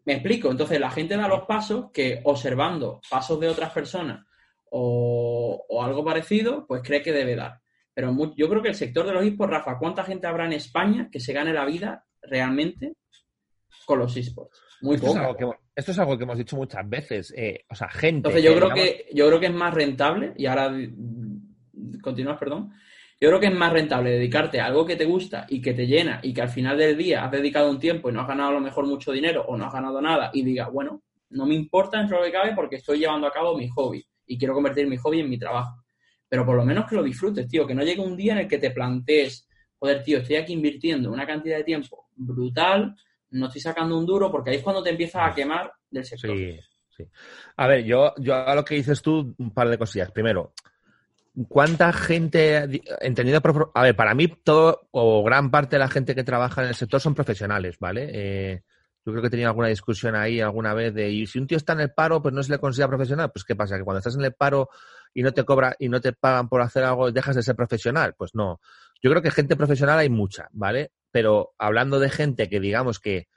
Me 0.05 0.13
explico. 0.13 0.50
Entonces 0.50 0.79
la 0.79 0.91
gente 0.91 1.15
da 1.15 1.27
los 1.27 1.46
pasos 1.46 1.91
que 1.91 2.22
observando 2.24 3.01
pasos 3.10 3.39
de 3.39 3.50
otras 3.50 3.72
personas 3.72 4.25
o, 4.72 5.84
algo 5.84 6.03
parecido, 6.03 6.65
pues 6.65 6.81
cree 6.84 7.01
que 7.01 7.12
debe 7.12 7.36
dar. 7.36 7.60
Pero 7.93 8.15
yo 8.36 8.50
creo 8.50 8.62
que 8.62 8.70
el 8.70 8.75
sector 8.75 9.05
de 9.05 9.13
los 9.13 9.25
esports, 9.25 9.53
Rafa, 9.53 9.77
¿cuánta 9.77 10.03
gente 10.03 10.27
habrá 10.27 10.46
en 10.46 10.53
España 10.53 11.10
que 11.12 11.20
se 11.20 11.34
gane 11.34 11.53
la 11.53 11.65
vida 11.65 12.05
realmente 12.22 12.93
con 13.86 14.00
los 14.00 14.15
esports? 14.15 14.62
Muy 14.81 14.96
esto 14.96 15.08
Es 15.08 15.15
algo 15.17 15.36
que, 15.36 15.46
esto 15.75 15.91
es 15.91 16.00
algo 16.00 16.17
que 16.17 16.24
hemos 16.24 16.38
dicho 16.38 16.55
muchas 16.55 16.88
veces. 16.89 17.34
Eh, 17.36 17.65
o 17.70 17.75
sea, 17.75 17.89
gente. 17.89 18.29
Entonces 18.29 18.43
yo 18.43 18.55
creo 18.55 18.70
que 18.74 19.08
yo 19.13 19.27
creo 19.27 19.39
que 19.39 19.48
es 19.48 19.53
más 19.53 19.74
rentable, 19.74 20.34
y 20.38 20.46
ahora 20.46 20.74
continúas, 22.01 22.39
perdón. 22.39 22.72
Yo 23.22 23.30
creo 23.30 23.40
que 23.40 23.48
es 23.48 23.54
más 23.54 23.72
rentable 23.72 24.10
dedicarte 24.10 24.60
a 24.60 24.66
algo 24.66 24.84
que 24.84 24.96
te 24.96 25.06
gusta 25.06 25.46
y 25.48 25.62
que 25.62 25.75
te 25.75 25.86
llena 25.86 26.20
y 26.24 26.34
que 26.34 26.42
al 26.42 26.50
final 26.50 26.75
del 26.75 26.98
día 26.98 27.24
has 27.24 27.32
dedicado 27.32 27.70
un 27.70 27.78
tiempo 27.78 28.10
y 28.10 28.13
no 28.13 28.22
has 28.22 28.28
ganado 28.28 28.50
a 28.50 28.54
lo 28.54 28.60
mejor 28.60 28.88
mucho 28.88 29.12
dinero 29.12 29.46
o 29.48 29.56
no 29.56 29.66
has 29.66 29.72
ganado 29.72 30.01
nada 30.01 30.32
y 30.34 30.42
digas, 30.42 30.72
bueno, 30.72 31.04
no 31.30 31.46
me 31.46 31.54
importa 31.54 32.00
dentro 32.00 32.18
de 32.18 32.24
lo 32.24 32.25
que 32.25 32.36
cabe 32.36 32.56
porque 32.56 32.78
estoy 32.78 32.98
llevando 32.98 33.28
a 33.28 33.32
cabo 33.32 33.56
mi 33.56 33.70
hobby 33.70 34.04
y 34.25 34.40
quiero 34.40 34.56
convertir 34.56 34.88
mi 34.88 34.98
hobby 34.98 35.20
en 35.20 35.30
mi 35.30 35.38
trabajo. 35.38 35.84
Pero 36.28 36.44
por 36.48 36.56
lo 36.56 36.66
menos 36.66 36.90
que 36.90 36.96
lo 36.96 37.04
disfrutes, 37.04 37.48
tío, 37.48 37.68
que 37.68 37.75
no 37.75 37.84
llegue 37.84 38.01
un 38.01 38.18
día 38.18 38.34
en 38.34 38.40
el 38.40 38.48
que 38.48 38.58
te 38.58 38.72
plantees, 38.72 39.48
joder, 39.78 40.01
tío, 40.01 40.18
estoy 40.18 40.38
aquí 40.38 40.54
invirtiendo 40.54 41.12
una 41.12 41.28
cantidad 41.28 41.58
de 41.58 41.63
tiempo 41.63 42.08
brutal, 42.16 42.96
no 43.30 43.46
estoy 43.46 43.62
sacando 43.62 44.00
un 44.00 44.06
duro, 44.08 44.32
porque 44.32 44.50
ahí 44.50 44.56
es 44.56 44.63
cuando 44.63 44.82
te 44.82 44.90
empiezas 44.90 45.30
a 45.30 45.36
quemar 45.36 45.72
del 45.92 46.06
sector. 46.06 46.36
Sí, 46.36 46.60
sí. 46.90 47.04
A 47.58 47.68
ver, 47.68 47.84
yo, 47.84 48.16
yo 48.18 48.36
a 48.36 48.56
lo 48.56 48.66
que 48.66 48.74
dices 48.74 49.00
tú, 49.00 49.36
un 49.38 49.51
par 49.51 49.70
de 49.70 49.78
cosillas. 49.78 50.12
Primero, 50.12 50.54
¿cuánta 51.48 51.94
gente, 51.94 52.82
entendido 53.00 53.42
por, 53.42 53.72
a 53.74 53.84
ver, 53.84 53.96
para 53.96 54.14
mí 54.14 54.28
todo 54.28 54.88
o 54.92 55.24
gran 55.24 55.52
parte 55.52 55.76
de 55.76 55.80
la 55.80 55.90
gente 55.90 56.16
que 56.16 56.24
trabaja 56.24 56.62
en 56.62 56.70
el 56.70 56.76
sector 56.76 57.00
son 57.00 57.16
profesionales, 57.16 57.78
¿vale? 57.80 58.10
Eh, 58.14 58.64
yo 59.04 59.12
creo 59.12 59.22
que 59.22 59.28
he 59.28 59.32
tenido 59.32 59.50
alguna 59.50 59.68
discusión 59.68 60.16
ahí 60.16 60.42
alguna 60.42 60.74
vez 60.74 60.94
de, 60.94 61.10
y 61.10 61.26
si 61.26 61.40
un 61.40 61.48
tío 61.48 61.58
está 61.58 61.74
en 61.74 61.80
el 61.80 61.92
paro, 61.92 62.22
pues 62.22 62.36
no 62.36 62.44
se 62.44 62.52
le 62.52 62.60
considera 62.60 62.88
profesional. 62.88 63.32
Pues 63.32 63.44
¿qué 63.44 63.56
pasa? 63.56 63.78
Que 63.78 63.84
cuando 63.84 64.00
estás 64.00 64.16
en 64.16 64.24
el 64.24 64.34
paro 64.34 64.70
y 65.14 65.24
no 65.24 65.34
te 65.34 65.44
cobra 65.44 65.76
y 65.80 65.90
no 65.90 66.00
te 66.02 66.14
pagan 66.14 66.48
por 66.48 66.62
hacer 66.62 66.84
algo, 66.84 67.12
dejas 67.12 67.36
de 67.36 67.42
ser 67.42 67.56
profesional. 67.56 68.14
Pues 68.16 68.36
no. 68.36 68.60
Yo 69.02 69.10
creo 69.10 69.24
que 69.24 69.32
gente 69.32 69.56
profesional 69.56 69.98
hay 69.98 70.10
mucha, 70.10 70.50
¿vale? 70.52 70.92
Pero 71.10 71.54
hablando 71.58 72.00
de 72.00 72.12
gente 72.12 72.48
que 72.48 72.60
digamos 72.60 73.00
que 73.00 73.28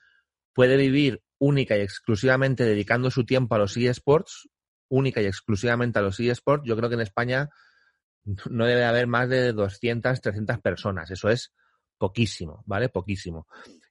puede 0.52 0.76
vivir 0.76 1.22
única 1.38 1.76
y 1.76 1.80
exclusivamente 1.80 2.64
dedicando 2.64 3.10
su 3.10 3.24
tiempo 3.24 3.54
a 3.54 3.58
los 3.58 3.76
eSports, 3.76 4.48
única 4.88 5.22
y 5.22 5.26
exclusivamente 5.26 5.98
a 5.98 6.02
los 6.02 6.20
eSports, 6.20 6.66
yo 6.66 6.76
creo 6.76 6.90
que 6.90 6.96
en 6.96 7.00
España 7.00 7.48
no 8.50 8.66
debe 8.66 8.84
haber 8.84 9.06
más 9.06 9.28
de 9.28 9.52
200, 9.52 10.20
300 10.20 10.58
personas. 10.60 11.10
Eso 11.10 11.28
es 11.28 11.52
poquísimo, 11.98 12.62
¿vale? 12.66 12.88
Poquísimo. 12.88 13.46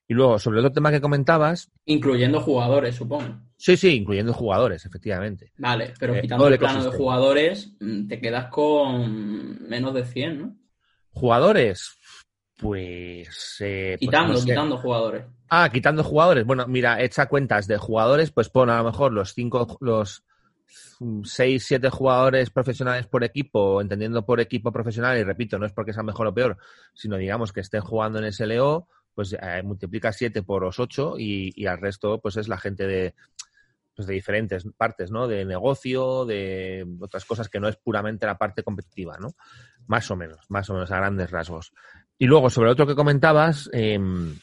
Y 0.06 0.14
luego, 0.14 0.38
sobre 0.38 0.58
el 0.58 0.66
otro 0.66 0.74
tema 0.74 0.90
que 0.90 1.00
comentabas. 1.00 1.70
Incluyendo 1.86 2.40
jugadores, 2.40 2.94
supongo. 2.94 3.40
Sí, 3.56 3.76
sí, 3.76 3.96
incluyendo 3.96 4.34
jugadores, 4.34 4.84
efectivamente. 4.84 5.52
Vale, 5.56 5.94
pero 5.98 6.14
eh, 6.14 6.20
quitando 6.20 6.48
el 6.48 6.58
plano 6.58 6.84
de 6.84 6.90
jugadores, 6.90 7.72
mm, 7.80 8.06
te 8.08 8.20
quedas 8.20 8.46
con 8.50 9.66
menos 9.66 9.94
de 9.94 10.04
100, 10.04 10.38
¿no? 10.38 10.56
Jugadores, 11.10 11.96
pues. 12.58 13.56
Eh, 13.60 13.96
pues 13.98 14.00
quitando, 14.00 14.44
quitando 14.44 14.76
jugadores. 14.76 15.24
Ah, 15.48 15.70
quitando 15.72 16.04
jugadores. 16.04 16.44
Bueno, 16.44 16.66
mira, 16.66 17.00
echa 17.02 17.26
cuentas 17.26 17.66
de 17.66 17.78
jugadores, 17.78 18.30
pues 18.30 18.50
pon 18.50 18.68
a 18.68 18.78
lo 18.78 18.84
mejor 18.84 19.12
los 19.12 19.32
cinco, 19.32 19.78
los 19.80 20.24
seis, 21.24 21.64
siete 21.66 21.90
jugadores 21.90 22.50
profesionales 22.50 23.06
por 23.06 23.24
equipo, 23.24 23.80
entendiendo 23.80 24.24
por 24.24 24.40
equipo 24.40 24.72
profesional, 24.72 25.18
y 25.18 25.24
repito, 25.24 25.58
no 25.58 25.66
es 25.66 25.72
porque 25.72 25.92
sea 25.92 26.02
mejor 26.02 26.26
o 26.26 26.34
peor, 26.34 26.58
sino 26.94 27.16
digamos 27.16 27.52
que 27.52 27.60
estén 27.60 27.82
jugando 27.82 28.18
en 28.18 28.32
SLO, 28.32 28.88
pues 29.14 29.36
eh, 29.40 29.62
multiplica 29.62 30.12
7 30.12 30.42
por 30.42 30.62
los 30.62 30.78
8 30.78 31.14
y, 31.18 31.66
al 31.66 31.78
resto 31.78 32.20
pues 32.20 32.36
es 32.36 32.48
la 32.48 32.58
gente 32.58 32.86
de, 32.86 33.14
pues 33.94 34.08
de 34.08 34.14
diferentes 34.14 34.66
partes, 34.76 35.10
¿no? 35.10 35.28
De 35.28 35.44
negocio, 35.44 36.24
de 36.24 36.86
otras 37.00 37.24
cosas 37.24 37.48
que 37.48 37.60
no 37.60 37.68
es 37.68 37.76
puramente 37.76 38.26
la 38.26 38.36
parte 38.36 38.62
competitiva, 38.62 39.16
¿no? 39.20 39.28
Más 39.86 40.10
o 40.10 40.16
menos, 40.16 40.44
más 40.48 40.68
o 40.70 40.74
menos 40.74 40.90
a 40.90 40.96
grandes 40.96 41.30
rasgos. 41.30 41.72
Y 42.18 42.26
luego, 42.26 42.50
sobre 42.50 42.66
lo 42.66 42.72
otro 42.72 42.86
que 42.86 42.94
comentabas, 42.94 43.68
em, 43.72 44.36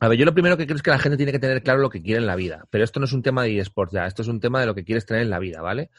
a 0.00 0.08
ver, 0.08 0.18
yo 0.18 0.24
lo 0.24 0.32
primero 0.32 0.56
que 0.56 0.66
creo 0.66 0.76
es 0.76 0.82
que 0.82 0.90
la 0.90 0.98
gente 0.98 1.18
tiene 1.18 1.30
que 1.30 1.38
tener 1.38 1.62
claro 1.62 1.80
lo 1.80 1.90
que 1.90 2.02
quiere 2.02 2.20
en 2.20 2.26
la 2.26 2.34
vida, 2.34 2.64
pero 2.70 2.82
esto 2.82 3.00
no 3.00 3.04
es 3.04 3.12
un 3.12 3.22
tema 3.22 3.42
de 3.44 3.58
eSports 3.58 3.92
ya, 3.92 4.06
esto 4.06 4.22
es 4.22 4.28
un 4.28 4.40
tema 4.40 4.60
de 4.60 4.66
lo 4.66 4.74
que 4.74 4.84
quieres 4.84 5.04
tener 5.04 5.22
en 5.22 5.30
la 5.30 5.38
vida, 5.38 5.60
¿vale? 5.60 5.90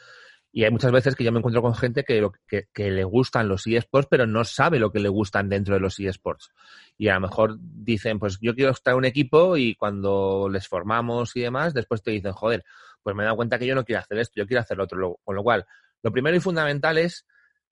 Y 0.54 0.64
hay 0.64 0.70
muchas 0.70 0.92
veces 0.92 1.14
que 1.14 1.24
yo 1.24 1.32
me 1.32 1.38
encuentro 1.38 1.62
con 1.62 1.74
gente 1.74 2.04
que, 2.04 2.28
que, 2.74 2.90
le 2.90 3.04
gustan 3.04 3.48
los 3.48 3.66
eSports, 3.66 4.08
pero 4.10 4.26
no 4.26 4.44
sabe 4.44 4.78
lo 4.78 4.92
que 4.92 5.00
le 5.00 5.08
gustan 5.08 5.48
dentro 5.48 5.74
de 5.74 5.80
los 5.80 5.98
eSports. 5.98 6.50
Y 6.98 7.08
a 7.08 7.14
lo 7.14 7.20
mejor 7.20 7.56
dicen, 7.58 8.18
pues 8.18 8.38
yo 8.38 8.54
quiero 8.54 8.72
estar 8.72 8.92
en 8.92 8.98
un 8.98 9.04
equipo 9.06 9.56
y 9.56 9.74
cuando 9.76 10.50
les 10.50 10.68
formamos 10.68 11.34
y 11.36 11.40
demás, 11.40 11.72
después 11.72 12.02
te 12.02 12.10
dicen, 12.10 12.32
joder, 12.32 12.64
pues 13.02 13.16
me 13.16 13.22
he 13.22 13.24
dado 13.24 13.36
cuenta 13.36 13.58
que 13.58 13.66
yo 13.66 13.74
no 13.74 13.84
quiero 13.84 14.00
hacer 14.00 14.18
esto, 14.18 14.34
yo 14.36 14.46
quiero 14.46 14.60
hacer 14.60 14.76
lo 14.76 14.84
otro. 14.84 15.18
Con 15.24 15.36
lo 15.36 15.42
cual, 15.42 15.64
lo 16.02 16.12
primero 16.12 16.36
y 16.36 16.40
fundamental 16.40 16.98
es 16.98 17.24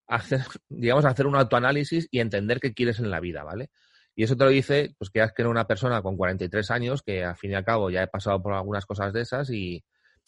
hacer, 0.06 0.40
digamos, 0.70 1.04
hacer 1.04 1.26
un 1.26 1.36
autoanálisis 1.36 2.08
y 2.10 2.20
entender 2.20 2.60
qué 2.60 2.72
quieres 2.72 2.98
en 2.98 3.10
la 3.10 3.20
vida, 3.20 3.44
¿vale? 3.44 3.68
Y 4.20 4.24
eso 4.24 4.36
te 4.36 4.44
lo 4.44 4.50
dice, 4.50 4.94
pues 4.98 5.08
que 5.08 5.22
has 5.22 5.32
que 5.32 5.42
una 5.46 5.66
persona 5.66 6.02
con 6.02 6.14
43 6.14 6.70
años, 6.72 7.00
que 7.00 7.24
al 7.24 7.38
fin 7.38 7.52
y 7.52 7.54
al 7.54 7.64
cabo 7.64 7.88
ya 7.88 8.02
he 8.02 8.06
pasado 8.06 8.42
por 8.42 8.52
algunas 8.52 8.84
cosas 8.84 9.14
de 9.14 9.22
esas 9.22 9.48
y, 9.48 9.82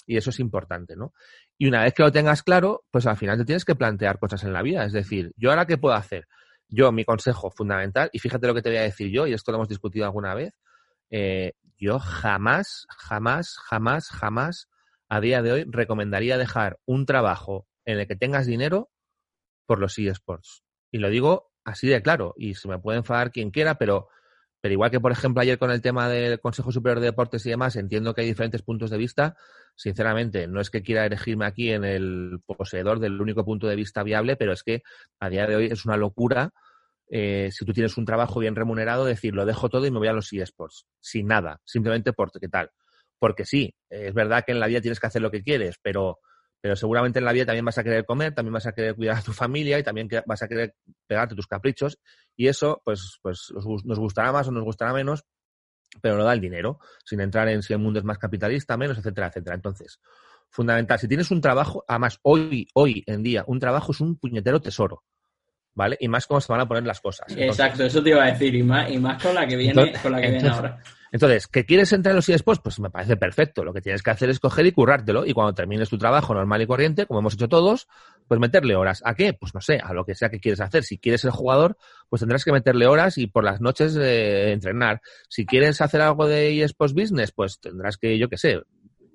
y 0.07 0.17
eso 0.17 0.31
es 0.31 0.41
importante, 0.41 0.97
¿no? 0.97 1.13
Y 1.59 1.67
una 1.67 1.83
vez 1.83 1.93
que 1.93 2.03
lo 2.03 2.11
tengas 2.11 2.43
claro, 2.43 2.87
pues 2.91 3.07
al 3.07 3.19
final 3.19 3.37
te 3.37 3.45
tienes 3.45 3.67
que 3.67 3.75
plantear 3.75 4.19
cosas 4.19 4.45
en 4.45 4.55
la 4.55 4.63
vida. 4.63 4.87
Es 4.87 4.95
decir, 4.95 5.35
¿yo 5.37 5.51
ahora 5.51 5.67
qué 5.67 5.77
puedo 5.77 5.95
hacer? 5.95 6.27
Yo, 6.71 6.91
mi 6.91 7.05
consejo 7.05 7.51
fundamental, 7.51 8.09
y 8.15 8.19
fíjate 8.19 8.47
lo 8.47 8.55
que 8.55 8.63
te 8.63 8.71
voy 8.71 8.79
a 8.79 8.83
decir 8.85 9.11
yo, 9.11 9.27
y 9.27 9.35
esto 9.35 9.53
lo 9.53 9.59
hemos 9.59 9.69
discutido 9.69 10.07
alguna 10.07 10.35
vez, 10.35 10.55
eh, 11.11 11.53
yo 11.77 11.99
jamás, 11.99 12.87
jamás, 12.97 13.59
jamás, 13.59 14.09
jamás, 14.09 14.69
a 15.11 15.21
día 15.21 15.43
de 15.43 15.53
hoy, 15.53 15.65
recomendaría 15.69 16.39
dejar 16.39 16.79
un 16.87 17.05
trabajo 17.05 17.69
en 17.85 17.99
el 17.99 18.07
que 18.07 18.17
tengas 18.17 18.47
dinero 18.47 18.91
por 19.67 19.81
los 19.81 19.99
eSports. 19.99 20.63
Y 20.91 20.97
lo 20.97 21.11
digo 21.11 21.52
así 21.64 21.88
de 21.88 22.02
claro, 22.02 22.35
y 22.37 22.54
se 22.54 22.69
me 22.69 22.78
puede 22.78 22.99
enfadar 22.99 23.33
quien 23.33 23.50
quiera, 23.50 23.76
pero 23.76 24.09
pero 24.62 24.75
igual 24.75 24.92
que, 24.92 25.00
por 25.00 25.11
ejemplo, 25.11 25.42
ayer 25.42 25.59
con 25.59 25.73
el 25.73 25.83
tema 25.83 26.09
del 26.09 26.38
Consejo 26.38 26.71
Superior 26.71 27.00
de 27.00 27.07
Deportes 27.07 27.45
y 27.45 27.50
demás, 27.50 27.75
entiendo 27.75 28.14
que 28.14 28.21
hay 28.21 28.28
diferentes 28.28 28.62
puntos 28.62 28.90
de 28.90 28.97
vista. 28.97 29.37
Sinceramente, 29.75 30.47
no 30.47 30.61
es 30.61 30.71
que 30.71 30.83
quiera 30.83 31.04
elegirme 31.04 31.47
aquí 31.47 31.73
en 31.73 31.85
el 31.85 32.38
poseedor 32.47 33.00
del 33.00 33.21
único 33.21 33.45
punto 33.45 33.66
de 33.66 33.75
vista 33.75 34.04
viable, 34.04 34.37
pero 34.37 34.52
es 34.52 34.62
que 34.62 34.85
a 35.19 35.28
día 35.28 35.49
de 35.49 35.57
hoy 35.57 35.66
es 35.66 35.85
una 35.85 35.97
locura. 35.97 36.52
Eh, 37.11 37.50
si 37.50 37.64
tú 37.64 37.73
tienes 37.73 37.97
un 37.97 38.04
trabajo 38.04 38.38
bien 38.38 38.54
remunerado, 38.54 39.04
decir, 39.04 39.35
lo 39.35 39.45
dejo 39.47 39.69
todo 39.69 39.85
y 39.85 39.90
me 39.90 39.99
voy 39.99 40.07
a 40.07 40.12
los 40.12 40.33
eSports, 40.33 40.87
sin 41.00 41.26
nada, 41.26 41.61
simplemente 41.64 42.12
porque 42.12 42.47
tal. 42.47 42.71
Porque 43.19 43.45
sí, 43.45 43.75
es 43.90 44.14
verdad 44.14 44.45
que 44.47 44.52
en 44.52 44.61
la 44.61 44.69
vida 44.69 44.81
tienes 44.81 45.00
que 45.00 45.09
hacer 45.09 45.23
lo 45.23 45.33
que 45.33 45.42
quieres, 45.42 45.75
pero 45.83 46.21
pero 46.62 46.76
seguramente 46.76 47.19
en 47.19 47.25
la 47.25 47.33
vida 47.33 47.47
también 47.47 47.64
vas 47.64 47.76
a 47.76 47.83
querer 47.83 48.04
comer, 48.07 48.35
también 48.35 48.54
vas 48.54 48.66
a 48.66 48.73
querer 48.73 48.95
cuidar 48.95 49.19
a 49.19 49.23
tu 49.23 49.33
familia 49.33 49.81
y 49.81 49.83
también 49.83 50.09
vas 50.25 50.42
a 50.42 50.49
querer 50.49 50.76
pegarte 51.09 51.35
tus 51.35 51.49
caprichos 51.49 51.99
y 52.37 52.47
eso 52.47 52.81
pues, 52.85 53.19
pues 53.21 53.52
nos 53.85 53.99
gustará 53.99 54.31
más 54.31 54.47
o 54.47 54.52
nos 54.52 54.62
gustará 54.62 54.92
menos, 54.92 55.25
pero 56.00 56.16
no 56.16 56.23
da 56.23 56.33
el 56.33 56.40
dinero, 56.40 56.78
sin 57.04 57.21
entrar 57.21 57.49
en 57.49 57.62
si 57.62 57.73
el 57.73 57.81
mundo 57.81 57.99
es 57.99 58.04
más 58.04 58.19
capitalista, 58.19 58.76
menos, 58.76 58.97
etcétera, 58.97 59.26
etcétera. 59.26 59.57
Entonces, 59.57 60.00
fundamental, 60.50 61.00
si 61.00 61.09
tienes 61.09 61.33
un 61.33 61.40
trabajo, 61.40 61.85
además 61.88 62.21
hoy, 62.23 62.69
hoy 62.75 63.02
en 63.09 63.25
día, 63.25 63.45
un 63.49 63.59
trabajo 63.59 63.90
es 63.90 64.00
un 64.00 64.16
puñetero 64.16 64.61
tesoro. 64.61 65.02
¿Vale? 65.75 65.97
Y 66.00 66.09
más 66.09 66.26
cómo 66.26 66.41
se 66.41 66.52
van 66.52 66.61
a 66.61 66.69
poner 66.69 66.85
las 66.85 67.00
cosas. 67.00 67.26
Exacto, 67.37 67.85
eso 67.85 68.02
te 68.02 68.11
iba 68.11 68.25
a 68.25 68.33
decir, 68.33 68.55
y 68.55 68.62
más, 68.62 68.91
y 68.91 68.99
más 68.99 69.23
con 69.23 69.35
la 69.35 69.47
que 69.47 69.57
viene, 69.57 69.93
con 70.02 70.12
la 70.12 70.21
que 70.21 70.31
viene 70.31 70.49
ahora. 70.49 70.79
Entonces, 71.12 71.47
¿qué 71.47 71.67
quieres 71.67 71.93
entrar 71.93 72.12
en 72.12 72.17
los 72.17 72.29
eSports? 72.31 72.62
Pues 72.62 72.81
me 72.81 72.88
parece 72.88 73.19
perfecto. 73.19 73.64
Lo 73.64 73.75
que 73.75 73.83
tienes 73.83 74.02
que 74.02 74.11
hacer 74.11 74.31
es 74.31 74.41
coger 74.41 74.64
y 74.64 74.73
currártelo. 74.73 75.26
Y 75.26 75.35
cuando 75.35 75.52
termines 75.52 75.91
tu 75.91 75.99
trabajo 75.99 76.33
normal 76.33 76.62
y 76.62 76.67
corriente, 76.67 77.05
como 77.05 77.21
hemos 77.21 77.35
hecho 77.35 77.50
todos, 77.50 77.87
pues 78.26 78.41
meterle 78.41 78.76
horas. 78.76 79.02
¿A 79.05 79.14
qué? 79.14 79.35
Pues 79.35 79.55
no 79.55 79.61
sé, 79.61 79.79
a 79.79 79.93
lo 79.93 80.07
que 80.07 80.14
sea 80.14 80.31
que 80.31 80.41
quieres 80.41 80.62
hacer. 80.62 80.85
Si 80.85 80.97
quieres 80.97 81.21
ser 81.21 81.31
jugador, 81.31 81.76
pues 82.09 82.21
tendrás 82.21 82.47
que 82.47 82.52
meterle 82.52 82.87
horas 82.87 83.19
y 83.19 83.26
por 83.26 83.45
las 83.45 83.61
noches 83.61 83.95
eh, 84.00 84.52
entrenar. 84.52 85.02
Si 85.29 85.45
quieres 85.45 85.83
hacer 85.83 86.00
algo 86.00 86.26
de 86.26 86.62
eSports 86.62 86.95
Business, 86.95 87.31
pues 87.31 87.61
tendrás 87.61 87.99
que, 87.99 88.19
yo 88.19 88.31
qué 88.31 88.38
sé, 88.38 88.62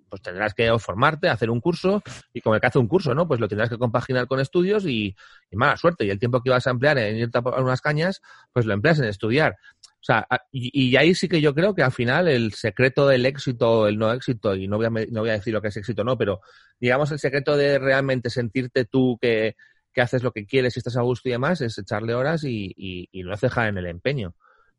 pues 0.10 0.22
tendrás 0.22 0.54
que 0.54 0.78
formarte, 0.80 1.30
hacer 1.30 1.50
un 1.50 1.60
curso 1.60 2.02
y 2.34 2.42
como 2.42 2.56
el 2.56 2.62
que 2.62 2.68
hace 2.68 2.80
un 2.80 2.88
curso, 2.88 3.14
¿no? 3.14 3.28
Pues 3.28 3.40
lo 3.40 3.48
tendrás 3.48 3.70
que 3.70 3.78
compaginar 3.78 4.28
con 4.28 4.40
estudios 4.40 4.86
y, 4.86 5.16
mala 5.52 5.78
suerte. 5.78 6.06
Y 6.06 6.10
el 6.10 6.20
tiempo 6.20 6.42
que 6.42 6.50
vas 6.50 6.68
a 6.68 6.72
emplear 6.72 6.98
en 6.98 7.18
irte 7.18 7.38
a 7.38 7.42
unas 7.42 7.82
cañas, 7.82 8.22
pues 8.54 8.66
lo 8.66 8.74
empleas 8.74 9.00
en 9.00 9.06
estudiar. 9.06 9.58
O 10.00 10.04
sea, 10.08 10.28
y, 10.52 10.96
ahí 10.96 11.14
sí 11.16 11.28
que 11.28 11.42
yo 11.42 11.54
creo 11.54 11.76
que 11.76 11.84
al 11.84 11.92
final 11.92 12.28
el 12.28 12.54
secreto 12.54 13.08
del 13.08 13.26
éxito, 13.26 13.88
el 13.88 13.98
no 13.98 14.12
éxito, 14.14 14.56
y 14.56 14.68
no 14.68 14.78
voy, 14.78 14.86
a, 14.86 14.90
no 14.90 15.22
voy 15.22 15.30
a 15.30 15.34
decir 15.34 15.54
lo 15.54 15.62
que 15.62 15.68
es 15.68 15.78
éxito 15.78 16.04
no, 16.04 16.18
pero 16.18 16.40
digamos 16.80 17.12
el 17.12 17.20
secreto 17.20 17.58
de 17.58 17.80
realmente 17.80 18.30
sentirte 18.30 18.86
tú 18.86 19.18
que, 19.22 19.56
haces 19.98 20.22
lo 20.22 20.32
que 20.32 20.46
quieres 20.46 20.76
y 20.76 20.80
estás 20.80 20.96
a 20.96 21.02
gusto 21.02 21.28
y 21.28 21.32
demás 21.32 21.60
es 21.62 21.76
echarle 21.76 22.14
horas 22.14 22.44
y, 22.44 22.72
y, 22.78 23.24
no 23.24 23.36
cejar 23.36 23.70
en 23.70 23.80
el 23.80 23.88
empeño. 23.88 24.36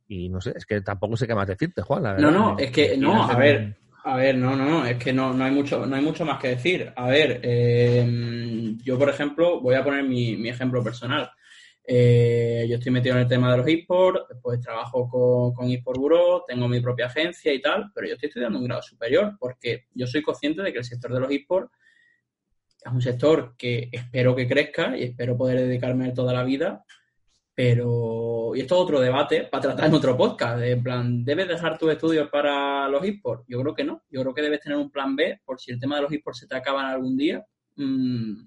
Y 0.07 0.29
no 0.29 0.41
sé, 0.41 0.53
es 0.57 0.65
que 0.65 0.81
tampoco 0.81 1.17
sé 1.17 1.27
qué 1.27 1.35
más 1.35 1.49
decirte, 1.49 1.83
Juan. 1.83 2.05
La 2.05 2.13
verdad. 2.13 2.31
No, 2.31 2.53
no, 2.53 2.59
es 2.59 2.71
que 2.71 2.97
no, 2.97 3.25
a 3.25 3.37
ver, 3.37 3.77
a 4.05 4.17
ver, 4.17 4.37
no, 4.37 4.57
no, 4.57 4.65
no, 4.65 4.87
es 4.87 4.97
que 4.97 5.13
no, 5.13 5.33
no, 5.33 5.45
hay 5.45 5.51
mucho, 5.51 5.85
no 5.87 5.97
hay 5.97 6.03
mucho 6.03 6.25
más 6.25 6.39
que 6.39 6.49
decir. 6.49 6.93
A 6.97 7.09
ver, 7.09 7.41
eh, 7.43 8.77
yo 8.83 8.99
por 8.99 9.09
ejemplo, 9.09 9.61
voy 9.61 9.75
a 9.75 9.85
poner 9.85 10.05
mi, 10.05 10.49
ejemplo 10.49 10.83
personal. 10.83 11.31
Eh, 11.85 12.67
yo 12.69 12.77
estoy 12.77 12.93
metido 12.93 13.15
en 13.17 13.23
el 13.23 13.29
tema 13.29 13.51
de 13.51 13.59
los 13.59 13.67
esports, 13.67 14.21
pues 14.43 14.61
trabajo 14.61 15.09
con, 15.09 15.53
con 15.55 15.71
eSport 15.71 15.99
Bureau, 15.99 16.45
tengo 16.47 16.69
mi 16.69 16.81
propia 16.81 17.07
agencia 17.07 17.53
y 17.53 17.61
tal, 17.61 17.91
pero 17.95 18.07
yo 18.07 18.15
estoy 18.15 18.29
estudiando 18.29 18.59
un 18.59 18.67
grado 18.67 18.83
superior 18.83 19.37
porque 19.39 19.87
yo 19.95 20.07
soy 20.07 20.23
consciente 20.23 20.63
de 20.63 20.73
que 20.73 20.79
el 20.79 20.85
sector 20.85 21.13
de 21.15 21.21
los 21.21 21.31
esports 21.31 21.73
es 22.85 22.93
un 22.93 23.03
sector 23.03 23.55
que 23.57 23.89
espero 23.91 24.37
que 24.37 24.47
crezca 24.47 24.97
y 24.97 25.05
espero 25.05 25.37
poder 25.37 25.61
dedicarme 25.61 26.13
toda 26.13 26.33
la 26.33 26.45
vida 26.45 26.85
pero, 27.59 28.53
y 28.55 28.61
esto 28.61 28.77
es 28.77 28.81
otro 28.83 29.01
debate 29.01 29.49
para 29.51 29.63
tratar 29.63 29.87
en 29.87 29.95
otro 29.95 30.17
podcast. 30.17 30.63
En 30.63 30.81
plan, 30.81 31.25
¿debes 31.25 31.49
dejar 31.49 31.77
tus 31.77 31.91
estudios 31.91 32.31
para 32.31 32.89
los 32.89 33.03
esports? 33.03 33.47
Yo 33.49 33.61
creo 33.61 33.75
que 33.75 33.83
no. 33.83 34.05
Yo 34.09 34.21
creo 34.21 34.33
que 34.33 34.43
debes 34.43 34.61
tener 34.61 34.79
un 34.79 34.93
plan 34.93 35.17
B 35.17 35.41
por 35.45 35.59
si 35.59 35.73
el 35.73 35.81
tema 35.81 35.97
de 35.97 36.03
los 36.03 36.13
esports 36.13 36.39
se 36.39 36.47
te 36.47 36.55
acaban 36.55 36.87
algún 36.87 37.17
día. 37.17 37.45
Mm, 37.75 38.47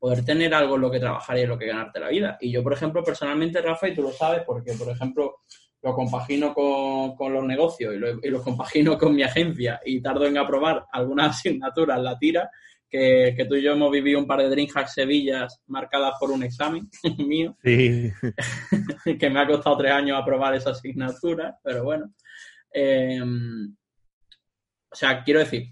poder 0.00 0.24
tener 0.24 0.52
algo 0.52 0.74
en 0.74 0.80
lo 0.80 0.90
que 0.90 0.98
trabajar 0.98 1.38
y 1.38 1.42
en 1.42 1.48
lo 1.48 1.56
que 1.56 1.66
ganarte 1.66 2.00
la 2.00 2.08
vida. 2.08 2.38
Y 2.40 2.50
yo, 2.50 2.60
por 2.64 2.72
ejemplo, 2.72 3.04
personalmente, 3.04 3.62
Rafa, 3.62 3.86
y 3.86 3.94
tú 3.94 4.02
lo 4.02 4.10
sabes, 4.10 4.42
porque, 4.44 4.72
por 4.72 4.88
ejemplo, 4.88 5.36
lo 5.80 5.94
compagino 5.94 6.52
con, 6.52 7.32
los 7.32 7.44
negocios 7.44 7.94
y 7.94 7.98
lo, 7.98 8.18
y 8.20 8.30
lo, 8.30 8.42
compagino 8.42 8.98
con 8.98 9.14
mi 9.14 9.22
agencia 9.22 9.80
y 9.84 10.02
tardo 10.02 10.26
en 10.26 10.36
aprobar 10.36 10.86
algunas 10.90 11.36
asignaturas, 11.38 12.00
la 12.00 12.18
tira, 12.18 12.50
que, 12.90 13.46
tú 13.48 13.54
y 13.54 13.62
yo 13.62 13.72
hemos 13.72 13.90
vivido 13.90 14.18
un 14.18 14.26
par 14.26 14.40
de 14.40 14.50
Dreamhack 14.50 14.88
Sevillas 14.88 15.62
marcadas 15.66 16.14
por 16.18 16.30
un 16.30 16.42
examen 16.42 16.88
mío. 17.18 17.56
Sí. 17.62 18.10
que 19.18 19.30
me 19.30 19.40
ha 19.40 19.46
costado 19.46 19.78
tres 19.78 19.92
años 19.92 20.18
aprobar 20.20 20.54
esa 20.54 20.70
asignatura, 20.70 21.56
pero 21.62 21.84
bueno. 21.84 22.12
Em, 22.72 23.74
o 24.90 24.94
sea, 24.94 25.22
quiero 25.22 25.40
decir 25.40 25.68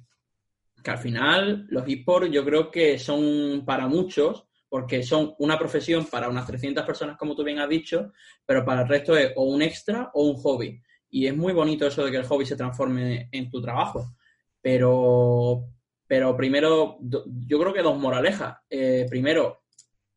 que 0.83 0.91
al 0.91 0.99
final 0.99 1.67
los 1.71 1.89
esports 1.89 2.31
yo 2.31 2.45
creo 2.45 2.71
que 2.71 2.99
son 2.99 3.65
para 3.67 3.89
muchos, 3.89 4.47
porque 4.69 5.03
son 5.03 5.35
una 5.39 5.59
profesión 5.59 6.07
para 6.07 6.29
unas 6.29 6.47
300 6.47 6.85
personas, 6.85 7.17
como 7.17 7.35
tú 7.35 7.43
bien 7.43 7.59
has 7.59 7.69
dicho, 7.69 8.13
pero 8.47 8.65
para 8.65 8.83
el 8.83 8.89
resto 8.89 9.17
es 9.17 9.33
o 9.35 9.45
un 9.45 9.63
extra 9.63 10.11
o 10.15 10.25
un 10.25 10.37
hobby. 10.37 10.81
Y 11.11 11.27
es 11.27 11.37
muy 11.37 11.53
bonito 11.53 11.87
eso 11.87 12.05
de 12.05 12.11
que 12.11 12.19
el 12.19 12.27
hobby 12.27 12.45
se 12.45 12.57
transforme 12.57 13.29
en 13.33 13.51
tu 13.51 13.61
trabajo. 13.61 14.15
Pero, 14.61 15.65
pero 16.09 16.35
primero, 16.35 16.99
yo 17.01 17.61
creo 17.61 17.73
que 17.73 17.83
dos 17.83 17.99
moralejas. 17.99 18.57
Eh, 18.71 19.07
primero, 19.11 19.63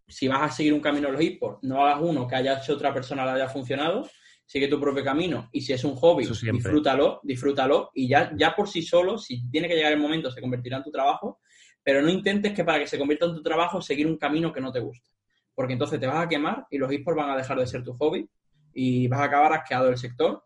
si 0.08 0.28
vas 0.30 0.42
a 0.42 0.50
seguir 0.50 0.74
un 0.74 0.80
camino 0.80 1.10
en 1.10 1.14
los 1.14 1.22
esports, 1.22 1.60
no 1.64 1.86
hagas 1.86 2.02
uno 2.02 2.26
que 2.26 2.36
haya 2.36 2.58
hecho 2.58 2.74
otra 2.74 2.94
persona 2.94 3.26
le 3.26 3.32
haya 3.32 3.50
funcionado, 3.50 4.10
sigue 4.46 4.70
tu 4.70 4.80
propio 4.80 5.04
camino. 5.04 5.50
Y 5.52 5.60
si 5.60 5.74
es 5.74 5.84
un 5.84 5.96
hobby, 5.96 6.26
disfrútalo, 6.26 7.20
disfrútalo 7.24 7.92
y 7.94 8.08
ya, 8.08 8.32
ya 8.38 8.56
por 8.56 8.70
sí 8.70 8.82
solo, 8.82 9.18
si 9.18 9.50
tiene 9.50 9.68
que 9.68 9.76
llegar 9.76 9.92
el 9.92 10.00
momento, 10.00 10.32
se 10.32 10.40
convertirá 10.40 10.78
en 10.78 10.84
tu 10.84 10.92
trabajo, 10.92 11.42
pero 11.84 12.02
no 12.02 12.10
intentes 12.10 12.54
que 12.54 12.64
para 12.64 12.80
que 12.80 12.88
se 12.88 12.98
convierta 12.98 13.26
en 13.26 13.36
tu 13.36 13.44
trabajo 13.44 13.82
seguir 13.82 14.08
un 14.08 14.18
camino 14.18 14.54
que 14.54 14.62
no 14.62 14.72
te 14.72 14.80
guste, 14.80 15.10
porque 15.54 15.74
entonces 15.74 16.00
te 16.00 16.08
vas 16.08 16.26
a 16.26 16.30
quemar 16.30 16.68
y 16.72 16.78
los 16.78 16.90
esports 16.90 17.18
van 17.18 17.32
a 17.32 17.38
dejar 17.38 17.60
de 17.60 17.68
ser 17.68 17.84
tu 17.84 17.94
hobby 17.96 18.30
y 18.74 19.10
vas 19.10 19.20
a 19.20 19.26
acabar 19.26 19.52
asqueado 19.52 19.88
del 19.88 19.98
sector 19.98 20.42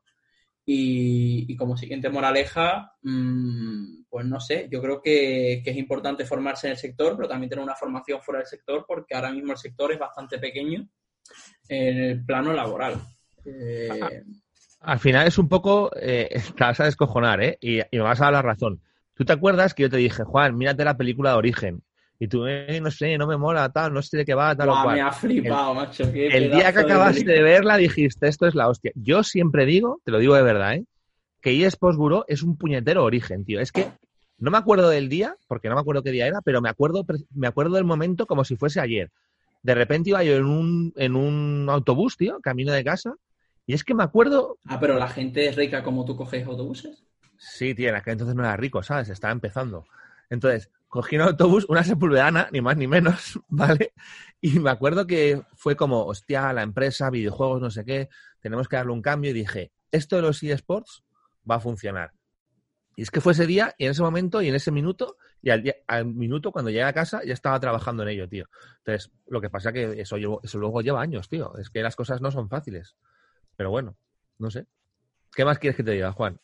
y, 0.67 1.55
como 1.57 1.77
siguiente 1.77 2.09
moraleja, 2.09 2.93
mmm, 3.03 4.03
pues 4.09 4.25
no 4.25 4.39
sé, 4.39 4.67
yo 4.71 4.81
creo 4.81 5.01
que, 5.01 5.61
es 5.63 5.77
importante 5.77 6.25
formarse 6.25 6.67
en 6.67 6.71
el 6.71 6.77
sector, 6.77 7.15
pero 7.15 7.29
también 7.29 7.49
tener 7.49 7.63
una 7.63 7.75
formación 7.75 8.21
fuera 8.21 8.39
del 8.39 8.47
sector, 8.47 8.83
porque 8.87 9.15
ahora 9.15 9.31
mismo 9.31 9.51
el 9.51 9.57
sector 9.59 9.91
es 9.91 9.99
bastante 9.99 10.39
pequeño 10.39 10.87
en 11.69 11.97
el 11.97 12.25
plano 12.25 12.51
laboral. 12.53 12.99
Eh, 13.45 14.23
Al 14.81 14.99
final 14.99 15.27
es 15.27 15.37
un 15.37 15.47
poco, 15.47 15.91
eh, 15.99 16.29
te 16.57 16.63
vas 16.63 16.79
a 16.79 16.85
descojonar, 16.85 17.43
¿eh? 17.43 17.57
Y, 17.61 17.79
y, 17.79 17.85
me 17.97 17.99
vas 17.99 18.21
a 18.21 18.25
dar 18.25 18.33
la 18.33 18.41
razón. 18.41 18.81
¿Tú 19.13 19.23
te 19.23 19.33
acuerdas 19.33 19.73
que 19.73 19.83
yo 19.83 19.89
te 19.89 19.97
dije, 19.97 20.23
Juan, 20.23 20.57
mírate 20.57 20.83
la 20.83 20.97
película 20.97 21.31
de 21.31 21.37
Origen? 21.37 21.83
Y 22.17 22.27
tú, 22.27 22.47
eh, 22.47 22.79
no 22.81 22.91
sé, 22.91 23.17
no 23.17 23.27
me 23.27 23.35
mola, 23.35 23.69
tal, 23.69 23.93
no 23.93 24.01
sé 24.01 24.17
de 24.17 24.25
qué 24.25 24.33
va, 24.33 24.55
tal 24.55 24.69
o 24.69 24.81
cual. 24.81 24.95
Me 24.95 25.01
ha 25.01 25.11
flipado, 25.11 25.71
el, 25.71 25.75
macho. 25.75 26.03
el 26.03 26.51
día 26.51 26.71
que 26.71 26.79
acabaste 26.79 27.25
de, 27.25 27.41
verla 27.41 27.75
dijiste, 27.75 28.27
esto 28.27 28.47
es 28.47 28.55
la 28.55 28.69
hostia. 28.69 28.91
Yo 28.95 29.23
siempre 29.23 29.65
digo, 29.65 29.99
te 30.05 30.11
lo 30.11 30.19
digo 30.19 30.35
de 30.35 30.43
verdad, 30.43 30.75
¿eh? 30.75 30.85
Que 31.41 31.65
eSports 31.65 31.97
Bureau 31.97 32.23
es 32.27 32.41
un 32.41 32.57
puñetero 32.57 33.03
origen, 33.03 33.43
tío. 33.43 33.59
Es 33.59 33.71
que 33.71 33.87
no 34.37 34.49
me 34.49 34.57
acuerdo 34.57 34.89
del 34.89 35.09
día, 35.09 35.35
porque 35.47 35.67
no 35.69 35.75
me 35.75 35.81
acuerdo 35.81 36.03
qué 36.03 36.11
día 36.11 36.27
era, 36.27 36.41
pero 36.41 36.61
me 36.61 36.69
acuerdo, 36.69 37.05
me 37.33 37.47
acuerdo 37.47 37.75
del 37.75 37.83
momento 37.83 38.25
como 38.25 38.45
si 38.45 38.55
fuese 38.55 38.79
ayer. 38.79 39.11
De 39.61 39.75
repente 39.75 40.11
iba 40.11 40.23
yo 40.23 40.35
en 40.35 40.45
un, 40.45 40.93
en 40.95 41.15
un 41.15 41.67
autobús, 41.69 42.17
tío, 42.17 42.39
camino 42.39 42.71
de 42.71 42.83
casa, 42.83 43.15
y 43.65 43.73
es 43.73 43.83
que 43.83 43.93
me 43.93 44.03
acuerdo. 44.03 44.57
Ah, 44.65 44.79
pero 44.79 44.97
la 44.97 45.07
gente 45.07 45.47
es 45.47 45.55
rica 45.55 45.83
como 45.83 46.05
tú 46.05 46.15
coges 46.15 46.45
autobuses. 46.45 47.03
Sí, 47.37 47.75
tío, 47.75 47.89
en 47.89 47.95
aquel 47.95 48.13
entonces 48.13 48.35
no 48.35 48.43
era 48.43 48.55
rico, 48.55 48.83
¿sabes? 48.83 49.09
Estaba 49.09 49.31
empezando. 49.33 49.85
Entonces, 50.29 50.71
cogí 50.87 51.15
un 51.15 51.23
autobús, 51.23 51.65
una 51.69 51.83
sepulvedana, 51.83 52.47
ni 52.51 52.61
más 52.61 52.77
ni 52.77 52.87
menos, 52.87 53.39
¿vale? 53.47 53.93
Y 54.41 54.59
me 54.59 54.69
acuerdo 54.69 55.05
que 55.07 55.41
fue 55.55 55.75
como, 55.75 56.05
hostia, 56.05 56.53
la 56.53 56.63
empresa, 56.63 57.09
videojuegos, 57.09 57.61
no 57.61 57.69
sé 57.69 57.85
qué, 57.85 58.09
tenemos 58.39 58.67
que 58.67 58.77
darle 58.77 58.93
un 58.93 59.01
cambio 59.01 59.31
y 59.31 59.33
dije, 59.33 59.71
esto 59.91 60.15
de 60.15 60.21
los 60.21 60.41
eSports 60.43 61.03
va 61.49 61.55
a 61.55 61.59
funcionar. 61.59 62.13
Y 62.95 63.01
es 63.01 63.11
que 63.11 63.21
fue 63.21 63.33
ese 63.33 63.45
día 63.45 63.75
y 63.77 63.85
en 63.85 63.91
ese 63.91 64.01
momento 64.01 64.41
y 64.41 64.47
en 64.47 64.55
ese 64.55 64.71
minuto 64.71 65.17
y 65.41 65.49
al, 65.49 65.75
al 65.87 66.05
minuto 66.05 66.51
cuando 66.51 66.71
llegué 66.71 66.83
a 66.83 66.93
casa 66.93 67.21
ya 67.25 67.33
estaba 67.33 67.59
trabajando 67.59 68.03
en 68.03 68.09
ello, 68.09 68.29
tío. 68.29 68.45
Entonces, 68.77 69.11
lo 69.27 69.41
que 69.41 69.49
pasa 69.49 69.73
que 69.73 69.99
eso, 69.99 70.15
eso 70.15 70.57
luego 70.57 70.81
lleva 70.81 71.01
años, 71.01 71.27
tío. 71.27 71.55
Es 71.57 71.69
que 71.69 71.81
las 71.81 71.95
cosas 71.95 72.21
no 72.21 72.31
son 72.31 72.49
fáciles. 72.49 72.95
Pero 73.55 73.69
bueno, 73.69 73.97
no 74.39 74.49
sé. 74.49 74.65
¿Qué 75.35 75.43
más 75.43 75.59
quieres 75.59 75.75
que 75.75 75.83
te 75.83 75.91
diga, 75.91 76.13
Juan? 76.13 76.39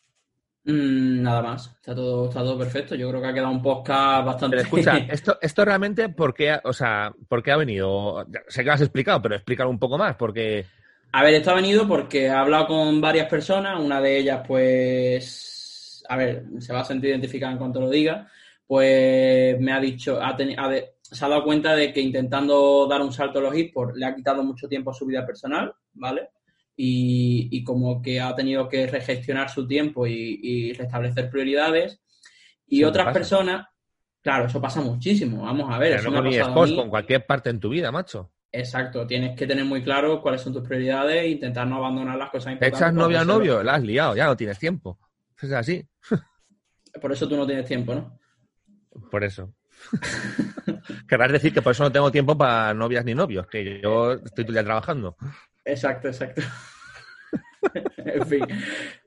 Mm, 0.64 1.22
nada 1.22 1.42
más, 1.42 1.66
está 1.74 1.94
todo, 1.94 2.28
está 2.28 2.40
todo 2.40 2.58
perfecto. 2.58 2.94
Yo 2.94 3.08
creo 3.08 3.20
que 3.20 3.28
ha 3.28 3.34
quedado 3.34 3.50
un 3.50 3.62
podcast 3.62 4.26
bastante. 4.26 4.56
Pero 4.56 4.62
escucha, 4.62 4.96
esto, 5.10 5.38
esto 5.40 5.64
realmente, 5.64 6.08
¿por 6.08 6.32
qué, 6.34 6.58
o 6.62 6.72
sea, 6.72 7.12
¿por 7.28 7.42
qué 7.42 7.50
ha 7.50 7.56
venido? 7.56 8.24
Sé 8.48 8.62
que 8.62 8.66
lo 8.66 8.72
has 8.72 8.80
explicado, 8.80 9.20
pero 9.22 9.34
explícalo 9.34 9.70
un 9.70 9.78
poco 9.78 9.98
más, 9.98 10.16
porque. 10.16 10.64
A 11.12 11.22
ver, 11.24 11.34
esto 11.34 11.50
ha 11.50 11.54
venido 11.54 11.86
porque 11.86 12.26
he 12.26 12.30
hablado 12.30 12.68
con 12.68 13.00
varias 13.00 13.28
personas, 13.28 13.80
una 13.80 14.00
de 14.00 14.18
ellas, 14.18 14.42
pues. 14.46 16.04
A 16.08 16.16
ver, 16.16 16.44
se 16.58 16.72
va 16.72 16.80
a 16.80 16.84
sentir 16.84 17.10
identificada 17.10 17.52
en 17.52 17.58
cuanto 17.58 17.80
lo 17.80 17.90
diga. 17.90 18.28
Pues 18.66 19.58
me 19.60 19.72
ha 19.72 19.80
dicho, 19.80 20.18
ha 20.22 20.36
se 21.12 21.24
ha 21.24 21.28
dado 21.28 21.44
cuenta 21.44 21.74
de 21.74 21.92
que 21.92 22.00
intentando 22.00 22.86
dar 22.88 23.02
un 23.02 23.12
salto 23.12 23.38
a 23.38 23.42
los 23.42 23.54
esports 23.54 23.98
le 23.98 24.06
ha 24.06 24.14
quitado 24.14 24.42
mucho 24.42 24.66
tiempo 24.66 24.90
a 24.90 24.94
su 24.94 25.04
vida 25.04 25.26
personal, 25.26 25.74
¿vale? 25.92 26.30
Y, 26.76 27.62
como 27.64 28.02
que 28.02 28.20
ha 28.20 28.34
tenido 28.34 28.68
que 28.68 28.86
regestionar 28.86 29.50
su 29.50 29.66
tiempo 29.66 30.06
y, 30.06 30.72
restablecer 30.72 31.30
prioridades. 31.30 32.00
Y 32.66 32.84
otras 32.84 33.12
personas, 33.12 33.66
claro, 34.22 34.46
eso 34.46 34.60
pasa 34.60 34.80
muchísimo. 34.80 35.42
Vamos 35.42 35.70
a 35.70 35.78
ver. 35.78 35.98
eso 35.98 36.10
no 36.10 36.22
con, 36.54 36.74
con 36.74 36.90
cualquier 36.90 37.26
parte 37.26 37.50
en 37.50 37.60
tu 37.60 37.68
vida, 37.68 37.92
macho. 37.92 38.32
Exacto, 38.54 39.06
tienes 39.06 39.34
que 39.34 39.46
tener 39.46 39.64
muy 39.64 39.82
claro 39.82 40.20
cuáles 40.20 40.42
son 40.42 40.52
tus 40.52 40.62
prioridades 40.62 41.22
e 41.22 41.28
intentar 41.28 41.66
no 41.66 41.76
abandonar 41.76 42.18
las 42.18 42.28
cosas 42.28 42.52
importantes. 42.52 42.80
Echas 42.80 42.92
novia 42.92 43.22
o 43.22 43.24
novio, 43.24 43.62
la 43.62 43.76
has 43.76 43.82
liado, 43.82 44.14
ya 44.14 44.26
no 44.26 44.36
tienes 44.36 44.58
tiempo. 44.58 44.98
Es 45.40 45.52
así. 45.52 45.82
Por 47.00 47.12
eso 47.12 47.26
tú 47.26 47.36
no 47.36 47.46
tienes 47.46 47.66
tiempo, 47.66 47.94
¿no? 47.94 48.18
Por 49.10 49.24
eso. 49.24 49.54
Querrás 51.08 51.32
decir 51.32 51.52
que 51.54 51.62
por 51.62 51.72
eso 51.72 51.82
no 51.82 51.90
tengo 51.90 52.12
tiempo 52.12 52.36
para 52.36 52.74
novias 52.74 53.06
ni 53.06 53.14
novios, 53.14 53.46
que 53.46 53.80
yo 53.80 54.12
estoy 54.12 54.44
todo 54.44 54.48
el 54.48 54.54
día 54.54 54.64
trabajando. 54.64 55.16
Exacto, 55.64 56.08
exacto. 56.08 56.42
en 57.98 58.26
fin. 58.26 58.44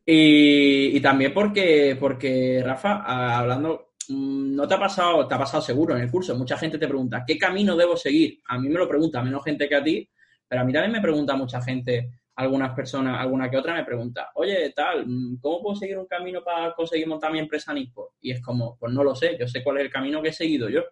Y, 0.06 1.00
también 1.02 1.34
porque, 1.34 1.98
porque, 2.00 2.62
Rafa, 2.64 3.38
hablando, 3.38 3.94
mm, 4.10 4.56
no 4.56 4.68
te 4.68 4.76
ha 4.76 4.80
pasado, 4.80 5.28
te 5.28 5.36
ha 5.36 5.40
pasado 5.40 5.62
seguro 5.62 5.96
en 5.96 6.04
el 6.04 6.12
curso. 6.12 6.36
Mucha 6.36 6.58
gente 6.58 6.78
te 6.78 6.88
pregunta, 6.88 7.24
¿qué 7.26 7.38
camino 7.38 7.76
debo 7.76 7.98
seguir? 7.98 8.40
A 8.48 8.58
mí 8.58 8.70
me 8.70 8.80
lo 8.80 8.88
pregunta, 8.88 9.22
menos 9.22 9.44
gente 9.44 9.68
que 9.68 9.76
a 9.76 9.84
ti, 9.84 10.10
Pero 10.48 10.62
a 10.62 10.64
mí 10.64 10.72
también 10.72 10.92
me 10.92 11.02
pregunta 11.02 11.36
mucha 11.36 11.60
gente, 11.62 12.12
algunas 12.36 12.74
personas, 12.76 13.20
alguna 13.20 13.50
que 13.50 13.58
otra 13.58 13.74
me 13.74 13.84
pregunta, 13.84 14.30
oye, 14.36 14.72
tal, 14.76 15.06
¿cómo 15.42 15.62
puedo 15.62 15.76
seguir 15.76 15.98
un 15.98 16.06
camino 16.06 16.44
para 16.44 16.74
conseguir 16.74 17.08
montar 17.08 17.32
mi 17.32 17.40
empresa 17.40 17.74
Nispo? 17.74 18.14
Y 18.22 18.32
es 18.32 18.42
como, 18.42 18.78
pues 18.78 18.94
no 18.94 19.04
lo 19.04 19.16
sé, 19.16 19.38
yo 19.40 19.48
sé 19.48 19.64
cuál 19.64 19.78
es 19.78 19.86
el 19.86 19.92
camino 19.92 20.22
que 20.22 20.30
he 20.30 20.34
seguido 20.34 20.70
yo. 20.70 20.84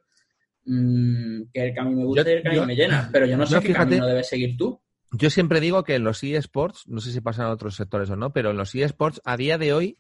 Mm, 0.66 1.52
que 1.54 1.68
el 1.68 1.74
camino 1.74 1.98
me 1.98 2.06
gusta 2.06 2.30
y 2.30 2.34
el 2.34 2.44
camino 2.44 2.66
me 2.66 2.76
llena, 2.76 3.10
pero 3.12 3.26
yo 3.26 3.38
no 3.38 3.46
sé 3.46 3.60
qué 3.60 3.74
camino 3.74 4.08
debes 4.08 4.28
seguir 4.28 4.58
tú. 4.58 4.82
Yo 5.16 5.30
siempre 5.30 5.60
digo 5.60 5.84
que 5.84 5.96
en 5.96 6.04
los 6.04 6.24
eSports, 6.24 6.88
no 6.88 7.00
sé 7.00 7.12
si 7.12 7.22
pasan 7.22 7.46
a 7.46 7.52
otros 7.52 7.76
sectores 7.76 8.10
o 8.10 8.16
no, 8.16 8.34
pero 8.34 8.50
en 8.50 8.58
los 8.58 8.74
eSports 8.74 9.22
a 9.24 9.38
día 9.38 9.60
de 9.60 9.72
hoy, 9.72 10.00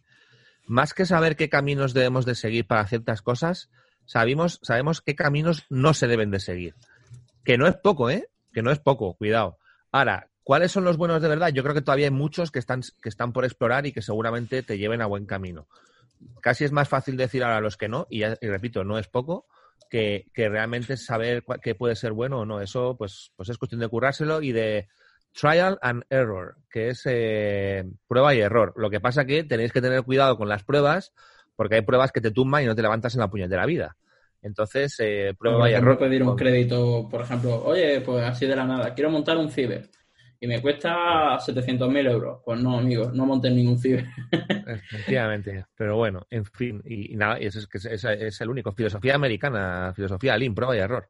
más 0.65 0.93
que 0.93 1.05
saber 1.05 1.35
qué 1.35 1.49
caminos 1.49 1.93
debemos 1.93 2.25
de 2.25 2.33
seguir 2.33 2.65
para 2.65 2.87
ciertas 2.87 3.21
cosas, 3.21 3.69
sabemos, 4.05 4.59
sabemos 4.63 5.01
qué 5.01 5.15
caminos 5.15 5.65
no 5.69 5.93
se 5.93 6.07
deben 6.07 6.31
de 6.31 6.39
seguir. 6.39 6.75
Que 7.43 7.59
no 7.59 7.67
es 7.67 7.75
poco, 7.75 8.09
¿eh? 8.09 8.27
Que 8.53 8.63
no 8.63 8.71
es 8.71 8.79
poco, 8.79 9.13
cuidado. 9.13 9.59
Ahora, 9.91 10.31
¿cuáles 10.43 10.71
son 10.71 10.83
los 10.83 10.97
buenos 10.97 11.21
de 11.21 11.27
verdad? 11.27 11.49
Yo 11.49 11.61
creo 11.61 11.75
que 11.75 11.81
todavía 11.81 12.07
hay 12.07 12.11
muchos 12.11 12.49
que 12.49 12.59
están, 12.59 12.81
que 13.01 13.09
están 13.09 13.33
por 13.33 13.45
explorar 13.45 13.85
y 13.85 13.91
que 13.91 14.01
seguramente 14.01 14.63
te 14.63 14.79
lleven 14.79 15.01
a 15.03 15.05
buen 15.05 15.27
camino. 15.27 15.67
Casi 16.41 16.63
es 16.63 16.71
más 16.71 16.89
fácil 16.89 17.17
decir 17.17 17.43
ahora 17.43 17.61
los 17.61 17.77
que 17.77 17.87
no, 17.87 18.07
y, 18.09 18.23
y 18.23 18.47
repito, 18.47 18.83
no 18.83 18.97
es 18.97 19.07
poco, 19.07 19.45
que, 19.93 20.49
realmente 20.49 20.97
saber 20.97 21.43
qué 21.61 21.75
puede 21.75 21.95
ser 21.95 22.13
bueno 22.13 22.39
o 22.39 22.45
no. 22.45 22.61
Eso, 22.61 22.95
pues, 22.97 23.31
pues 23.35 23.49
es 23.49 23.59
cuestión 23.59 23.79
de 23.79 23.87
currárselo 23.87 24.41
y 24.41 24.51
de 24.51 24.87
trial 25.33 25.77
and 25.81 26.03
error, 26.09 26.55
que 26.69 26.89
es 26.89 27.01
eh, 27.05 27.83
prueba 28.07 28.33
y 28.33 28.39
error. 28.39 28.73
Lo 28.77 28.89
que 28.89 28.99
pasa 28.99 29.25
que 29.25 29.43
tenéis 29.43 29.71
que 29.71 29.81
tener 29.81 30.03
cuidado 30.03 30.37
con 30.37 30.47
las 30.47 30.63
pruebas, 30.63 31.13
porque 31.55 31.75
hay 31.75 31.81
pruebas 31.81 32.11
que 32.11 32.21
te 32.21 32.31
tumban 32.31 32.63
y 32.63 32.67
no 32.67 32.75
te 32.75 32.81
levantas 32.81 33.13
en 33.15 33.21
la 33.21 33.29
puñetera 33.29 33.65
vida. 33.65 33.97
Entonces, 34.41 34.95
eh, 34.99 35.33
prueba 35.37 35.69
y 35.69 35.73
error. 35.73 35.97
pedir 35.97 36.23
un 36.23 36.35
crédito, 36.35 37.07
por 37.09 37.21
ejemplo, 37.21 37.63
oye, 37.63 38.01
pues 38.01 38.23
así 38.23 38.45
de 38.45 38.55
la 38.55 38.65
nada, 38.65 38.93
quiero 38.93 39.09
montar 39.09 39.37
un 39.37 39.49
ciber 39.49 39.89
y 40.43 40.47
me 40.47 40.61
cuesta 40.61 41.37
700.000 41.39 42.11
euros. 42.11 42.41
Pues 42.43 42.59
no, 42.59 42.77
amigo, 42.77 43.09
no 43.13 43.25
montes 43.25 43.53
ningún 43.53 43.79
ciber. 43.79 44.05
Efectivamente, 44.67 45.65
pero 45.77 45.95
bueno, 45.95 46.27
en 46.29 46.43
fin, 46.43 46.81
y, 46.85 47.15
nada, 47.15 47.41
y 47.41 47.45
es, 47.45 47.55
es, 47.55 48.03
es, 48.03 48.41
el 48.41 48.49
único. 48.49 48.73
Filosofía 48.73 49.15
americana, 49.15 49.93
filosofía 49.95 50.37
Lean, 50.37 50.53
prueba 50.53 50.75
y 50.75 50.79
error. 50.79 51.09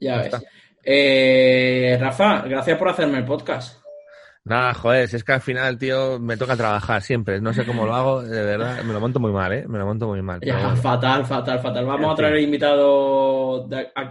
Ya 0.00 0.22
ves. 0.22 0.34
Eh, 0.84 1.96
Rafa, 2.00 2.42
gracias 2.42 2.78
por 2.78 2.88
hacerme 2.88 3.18
el 3.18 3.24
podcast. 3.24 3.82
Nada, 4.44 4.74
joder, 4.74 5.08
si 5.08 5.16
es 5.16 5.24
que 5.24 5.32
al 5.32 5.40
final, 5.40 5.78
tío, 5.78 6.20
me 6.20 6.36
toca 6.36 6.54
trabajar 6.54 7.00
siempre. 7.00 7.40
No 7.40 7.54
sé 7.54 7.64
cómo 7.64 7.86
lo 7.86 7.94
hago, 7.94 8.22
de 8.22 8.42
verdad, 8.42 8.82
me 8.82 8.92
lo 8.92 9.00
monto 9.00 9.18
muy 9.18 9.32
mal, 9.32 9.50
¿eh? 9.54 9.64
Me 9.66 9.78
lo 9.78 9.86
monto 9.86 10.06
muy 10.06 10.20
mal. 10.20 10.40
Ya, 10.42 10.76
fatal, 10.76 11.24
fatal, 11.24 11.60
fatal. 11.60 11.86
Vamos 11.86 12.12
a 12.12 12.16
traer 12.16 12.38
invitado 12.40 13.66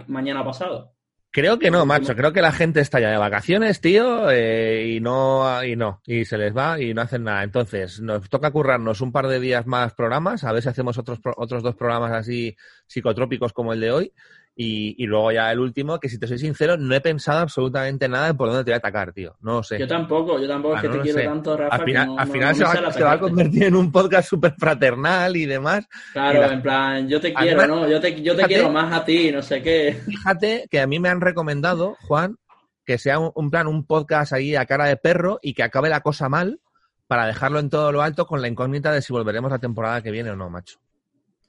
mañana 0.08 0.44
pasado. 0.44 0.92
Creo 1.30 1.58
que 1.58 1.70
no, 1.70 1.84
macho. 1.84 2.14
Creo 2.14 2.32
que 2.32 2.42
la 2.42 2.52
gente 2.52 2.80
está 2.80 3.00
ya 3.00 3.10
de 3.10 3.16
vacaciones, 3.16 3.80
tío, 3.80 4.30
eh, 4.30 4.86
y 4.88 5.00
no, 5.00 5.64
y 5.64 5.74
no, 5.74 6.00
y 6.06 6.24
se 6.24 6.38
les 6.38 6.56
va 6.56 6.80
y 6.80 6.94
no 6.94 7.02
hacen 7.02 7.24
nada. 7.24 7.42
Entonces, 7.42 8.00
nos 8.00 8.28
toca 8.28 8.52
currarnos 8.52 9.00
un 9.00 9.10
par 9.10 9.26
de 9.26 9.40
días 9.40 9.66
más 9.66 9.94
programas, 9.94 10.44
a 10.44 10.52
ver 10.52 10.62
si 10.62 10.68
hacemos 10.68 10.96
otros, 10.96 11.18
otros 11.36 11.64
dos 11.64 11.74
programas 11.74 12.12
así 12.12 12.56
psicotrópicos 12.86 13.52
como 13.52 13.72
el 13.72 13.80
de 13.80 13.90
hoy. 13.90 14.12
Y, 14.56 14.94
y, 15.02 15.06
luego 15.06 15.32
ya 15.32 15.50
el 15.50 15.58
último, 15.58 15.98
que 15.98 16.08
si 16.08 16.16
te 16.16 16.28
soy 16.28 16.38
sincero, 16.38 16.76
no 16.76 16.94
he 16.94 17.00
pensado 17.00 17.40
absolutamente 17.40 18.08
nada 18.08 18.28
de 18.28 18.34
por 18.34 18.48
dónde 18.48 18.62
te 18.62 18.70
voy 18.70 18.74
a 18.74 18.78
atacar, 18.78 19.12
tío. 19.12 19.34
No 19.40 19.54
lo 19.54 19.62
sé. 19.64 19.80
Yo 19.80 19.88
tampoco, 19.88 20.38
yo 20.38 20.46
tampoco, 20.46 20.76
es 20.76 20.78
ah, 20.78 20.82
que 20.82 20.88
te 20.90 21.00
quiero 21.00 21.24
tanto, 21.24 21.56
Rafa. 21.56 21.74
Al 21.74 21.84
final, 21.84 22.16
al 22.16 22.28
final 22.28 22.54
se, 22.54 23.02
va, 23.02 23.12
a 23.12 23.18
convertir 23.18 23.64
en 23.64 23.74
un 23.74 23.90
podcast 23.90 24.28
súper 24.28 24.54
fraternal 24.56 25.36
y 25.36 25.46
demás. 25.46 25.88
Claro, 26.12 26.44
en 26.44 26.62
plan, 26.62 27.08
yo 27.08 27.20
te 27.20 27.34
quiero, 27.34 27.66
¿no? 27.66 27.88
Yo 27.88 28.00
te, 28.00 28.22
yo 28.22 28.36
te 28.36 28.44
quiero 28.44 28.70
más 28.70 28.92
a 28.92 29.04
ti, 29.04 29.32
no 29.32 29.42
sé 29.42 29.60
qué. 29.60 30.00
Fíjate 30.06 30.68
que 30.70 30.80
a 30.80 30.86
mí 30.86 31.00
me 31.00 31.08
han 31.08 31.20
recomendado, 31.20 31.96
Juan, 32.02 32.36
que 32.84 32.98
sea 32.98 33.18
un, 33.18 33.50
plan, 33.50 33.66
un 33.66 33.84
podcast 33.84 34.32
ahí 34.32 34.54
a 34.54 34.66
cara 34.66 34.84
de 34.84 34.96
perro 34.96 35.40
y 35.42 35.54
que 35.54 35.64
acabe 35.64 35.88
la 35.88 36.00
cosa 36.00 36.28
mal 36.28 36.60
para 37.06 37.26
dejarlo 37.26 37.58
en 37.58 37.70
todo 37.70 37.90
lo 37.90 38.02
alto 38.02 38.26
con 38.26 38.40
la 38.40 38.48
incógnita 38.48 38.92
de 38.92 39.02
si 39.02 39.12
volveremos 39.12 39.50
la 39.50 39.58
temporada 39.58 40.02
que 40.02 40.10
viene 40.10 40.30
o 40.30 40.36
no, 40.36 40.48
macho. 40.48 40.78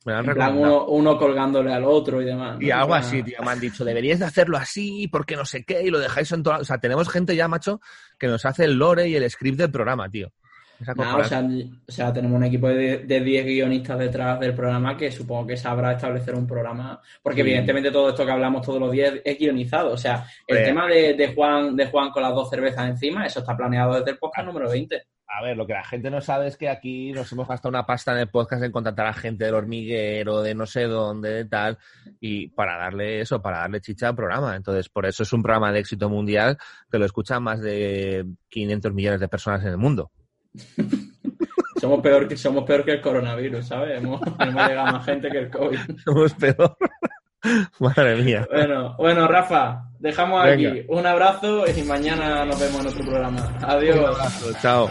Me 0.06 0.14
han 0.14 0.58
uno, 0.58 0.86
uno, 0.86 1.18
colgándole 1.18 1.74
al 1.74 1.84
otro 1.84 2.22
y 2.22 2.26
demás. 2.26 2.62
Y 2.62 2.70
algo 2.70 2.94
así, 2.94 3.24
tío. 3.24 3.40
Me 3.44 3.50
han 3.50 3.60
dicho, 3.60 3.84
deberíais 3.84 4.20
de 4.20 4.26
hacerlo 4.26 4.56
así, 4.56 5.08
porque 5.08 5.36
no 5.36 5.46
sé 5.46 5.64
qué, 5.64 5.82
y 5.82 5.90
lo 5.90 5.98
dejáis 5.98 6.32
en 6.32 6.44
todo. 6.44 6.60
O 6.60 6.64
sea, 6.64 6.78
tenemos 6.78 7.10
gente 7.10 7.36
ya, 7.36 7.48
macho, 7.48 7.82
que 8.20 8.28
nos 8.28 8.46
hace 8.46 8.66
el 8.66 8.76
lore 8.76 9.08
y 9.08 9.16
el 9.16 9.28
script 9.28 9.58
del 9.58 9.72
programa, 9.72 10.08
tío. 10.08 10.32
o, 10.80 11.24
sea, 11.24 12.14
tenemos 12.14 12.38
un 12.38 12.44
equipo 12.44 12.68
de 12.68 13.00
10 13.08 13.46
guionistas 13.48 13.98
detrás 13.98 14.40
del 14.40 14.54
programa 14.54 14.96
que 14.96 15.12
supongo 15.12 15.48
que 15.48 15.58
sabrá 15.58 15.94
establecer 15.94 16.36
un 16.36 16.46
programa. 16.46 17.02
Porque, 17.24 17.42
evidentemente, 17.42 17.90
todo 17.90 18.10
esto 18.10 18.28
que 18.28 18.32
hablamos 18.32 18.64
todos 18.64 18.80
los 18.80 18.92
días 18.92 19.16
es 19.24 19.40
guionizado. 19.40 19.94
O 19.94 19.98
sea, 19.98 20.28
el 20.46 20.64
tema 20.66 20.86
de, 20.88 21.16
de, 21.16 21.34
Juan, 21.34 21.76
de 21.76 21.88
Juan 21.88 22.12
con 22.12 22.22
las 22.22 22.36
dos 22.36 22.48
cervezas 22.48 22.88
encima, 22.88 23.26
eso 23.26 23.40
está 23.40 23.58
planeado 23.58 23.96
desde 23.96 24.12
el 24.12 24.20
podcast 24.20 24.46
número 24.46 24.70
20 24.70 25.15
a 25.38 25.44
ver, 25.44 25.58
lo 25.58 25.68
que 25.68 25.74
la 25.74 25.84
gente 25.84 26.10
no 26.10 26.22
sabe 26.22 26.48
es 26.48 26.58
que 26.58 26.70
aquí 26.70 27.12
nos 27.12 27.32
hemos 27.32 27.48
gastado 27.48 27.70
una 27.70 27.86
pasta 27.86 28.14
en 28.14 28.20
el 28.20 28.30
podcast 28.30 28.64
en 28.64 28.72
contratar 28.72 29.08
a 29.08 29.14
gente 29.14 29.46
del 29.46 29.56
hormiguero, 29.56 30.42
de 30.42 30.56
no 30.56 30.66
sé 30.66 30.84
dónde, 30.84 31.30
de 31.30 31.46
tal, 31.46 31.78
y 32.20 32.48
para 32.48 32.78
darle 32.78 33.22
eso, 33.22 33.42
para 33.42 33.60
darle 33.60 33.82
chicha 33.82 34.10
al 34.10 34.16
programa. 34.16 34.56
Entonces, 34.56 34.90
por 34.90 35.06
eso 35.06 35.24
es 35.24 35.34
un 35.34 35.44
programa 35.44 35.72
de 35.72 35.80
éxito 35.80 36.10
mundial 36.10 36.58
que 36.90 36.98
lo 36.98 37.06
escuchan 37.06 37.44
más 37.44 37.62
de 37.62 38.26
500 38.50 38.94
millones 38.94 39.20
de 39.20 39.28
personas 39.28 39.62
en 39.64 39.70
el 39.70 39.78
mundo. 39.78 40.12
somos 41.80 42.02
peor 42.02 42.28
que 42.28 42.38
somos 42.38 42.64
peor 42.64 42.84
que 42.84 42.94
el 42.94 43.02
coronavirus, 43.02 43.68
¿sabes? 43.68 43.98
Hemos, 43.98 44.22
llegado 44.40 44.92
más 44.92 45.06
gente 45.06 45.30
que 45.30 45.40
el 45.40 45.50
COVID. 45.50 45.80
Somos 46.04 46.34
peor. 46.34 46.78
Madre 47.80 48.24
mía. 48.24 48.48
Bueno, 48.52 48.96
bueno, 48.98 49.28
Rafa, 49.28 49.84
dejamos 50.06 50.46
aquí. 50.46 50.86
Un 50.88 51.06
abrazo 51.06 51.66
y 51.68 51.82
mañana 51.84 52.46
nos 52.46 52.60
vemos 52.60 52.82
en 52.82 52.88
otro 52.88 53.06
programa. 53.06 53.58
Adiós. 53.62 53.98
Un 53.98 54.06
abrazo, 54.06 54.54
chao. 54.62 54.90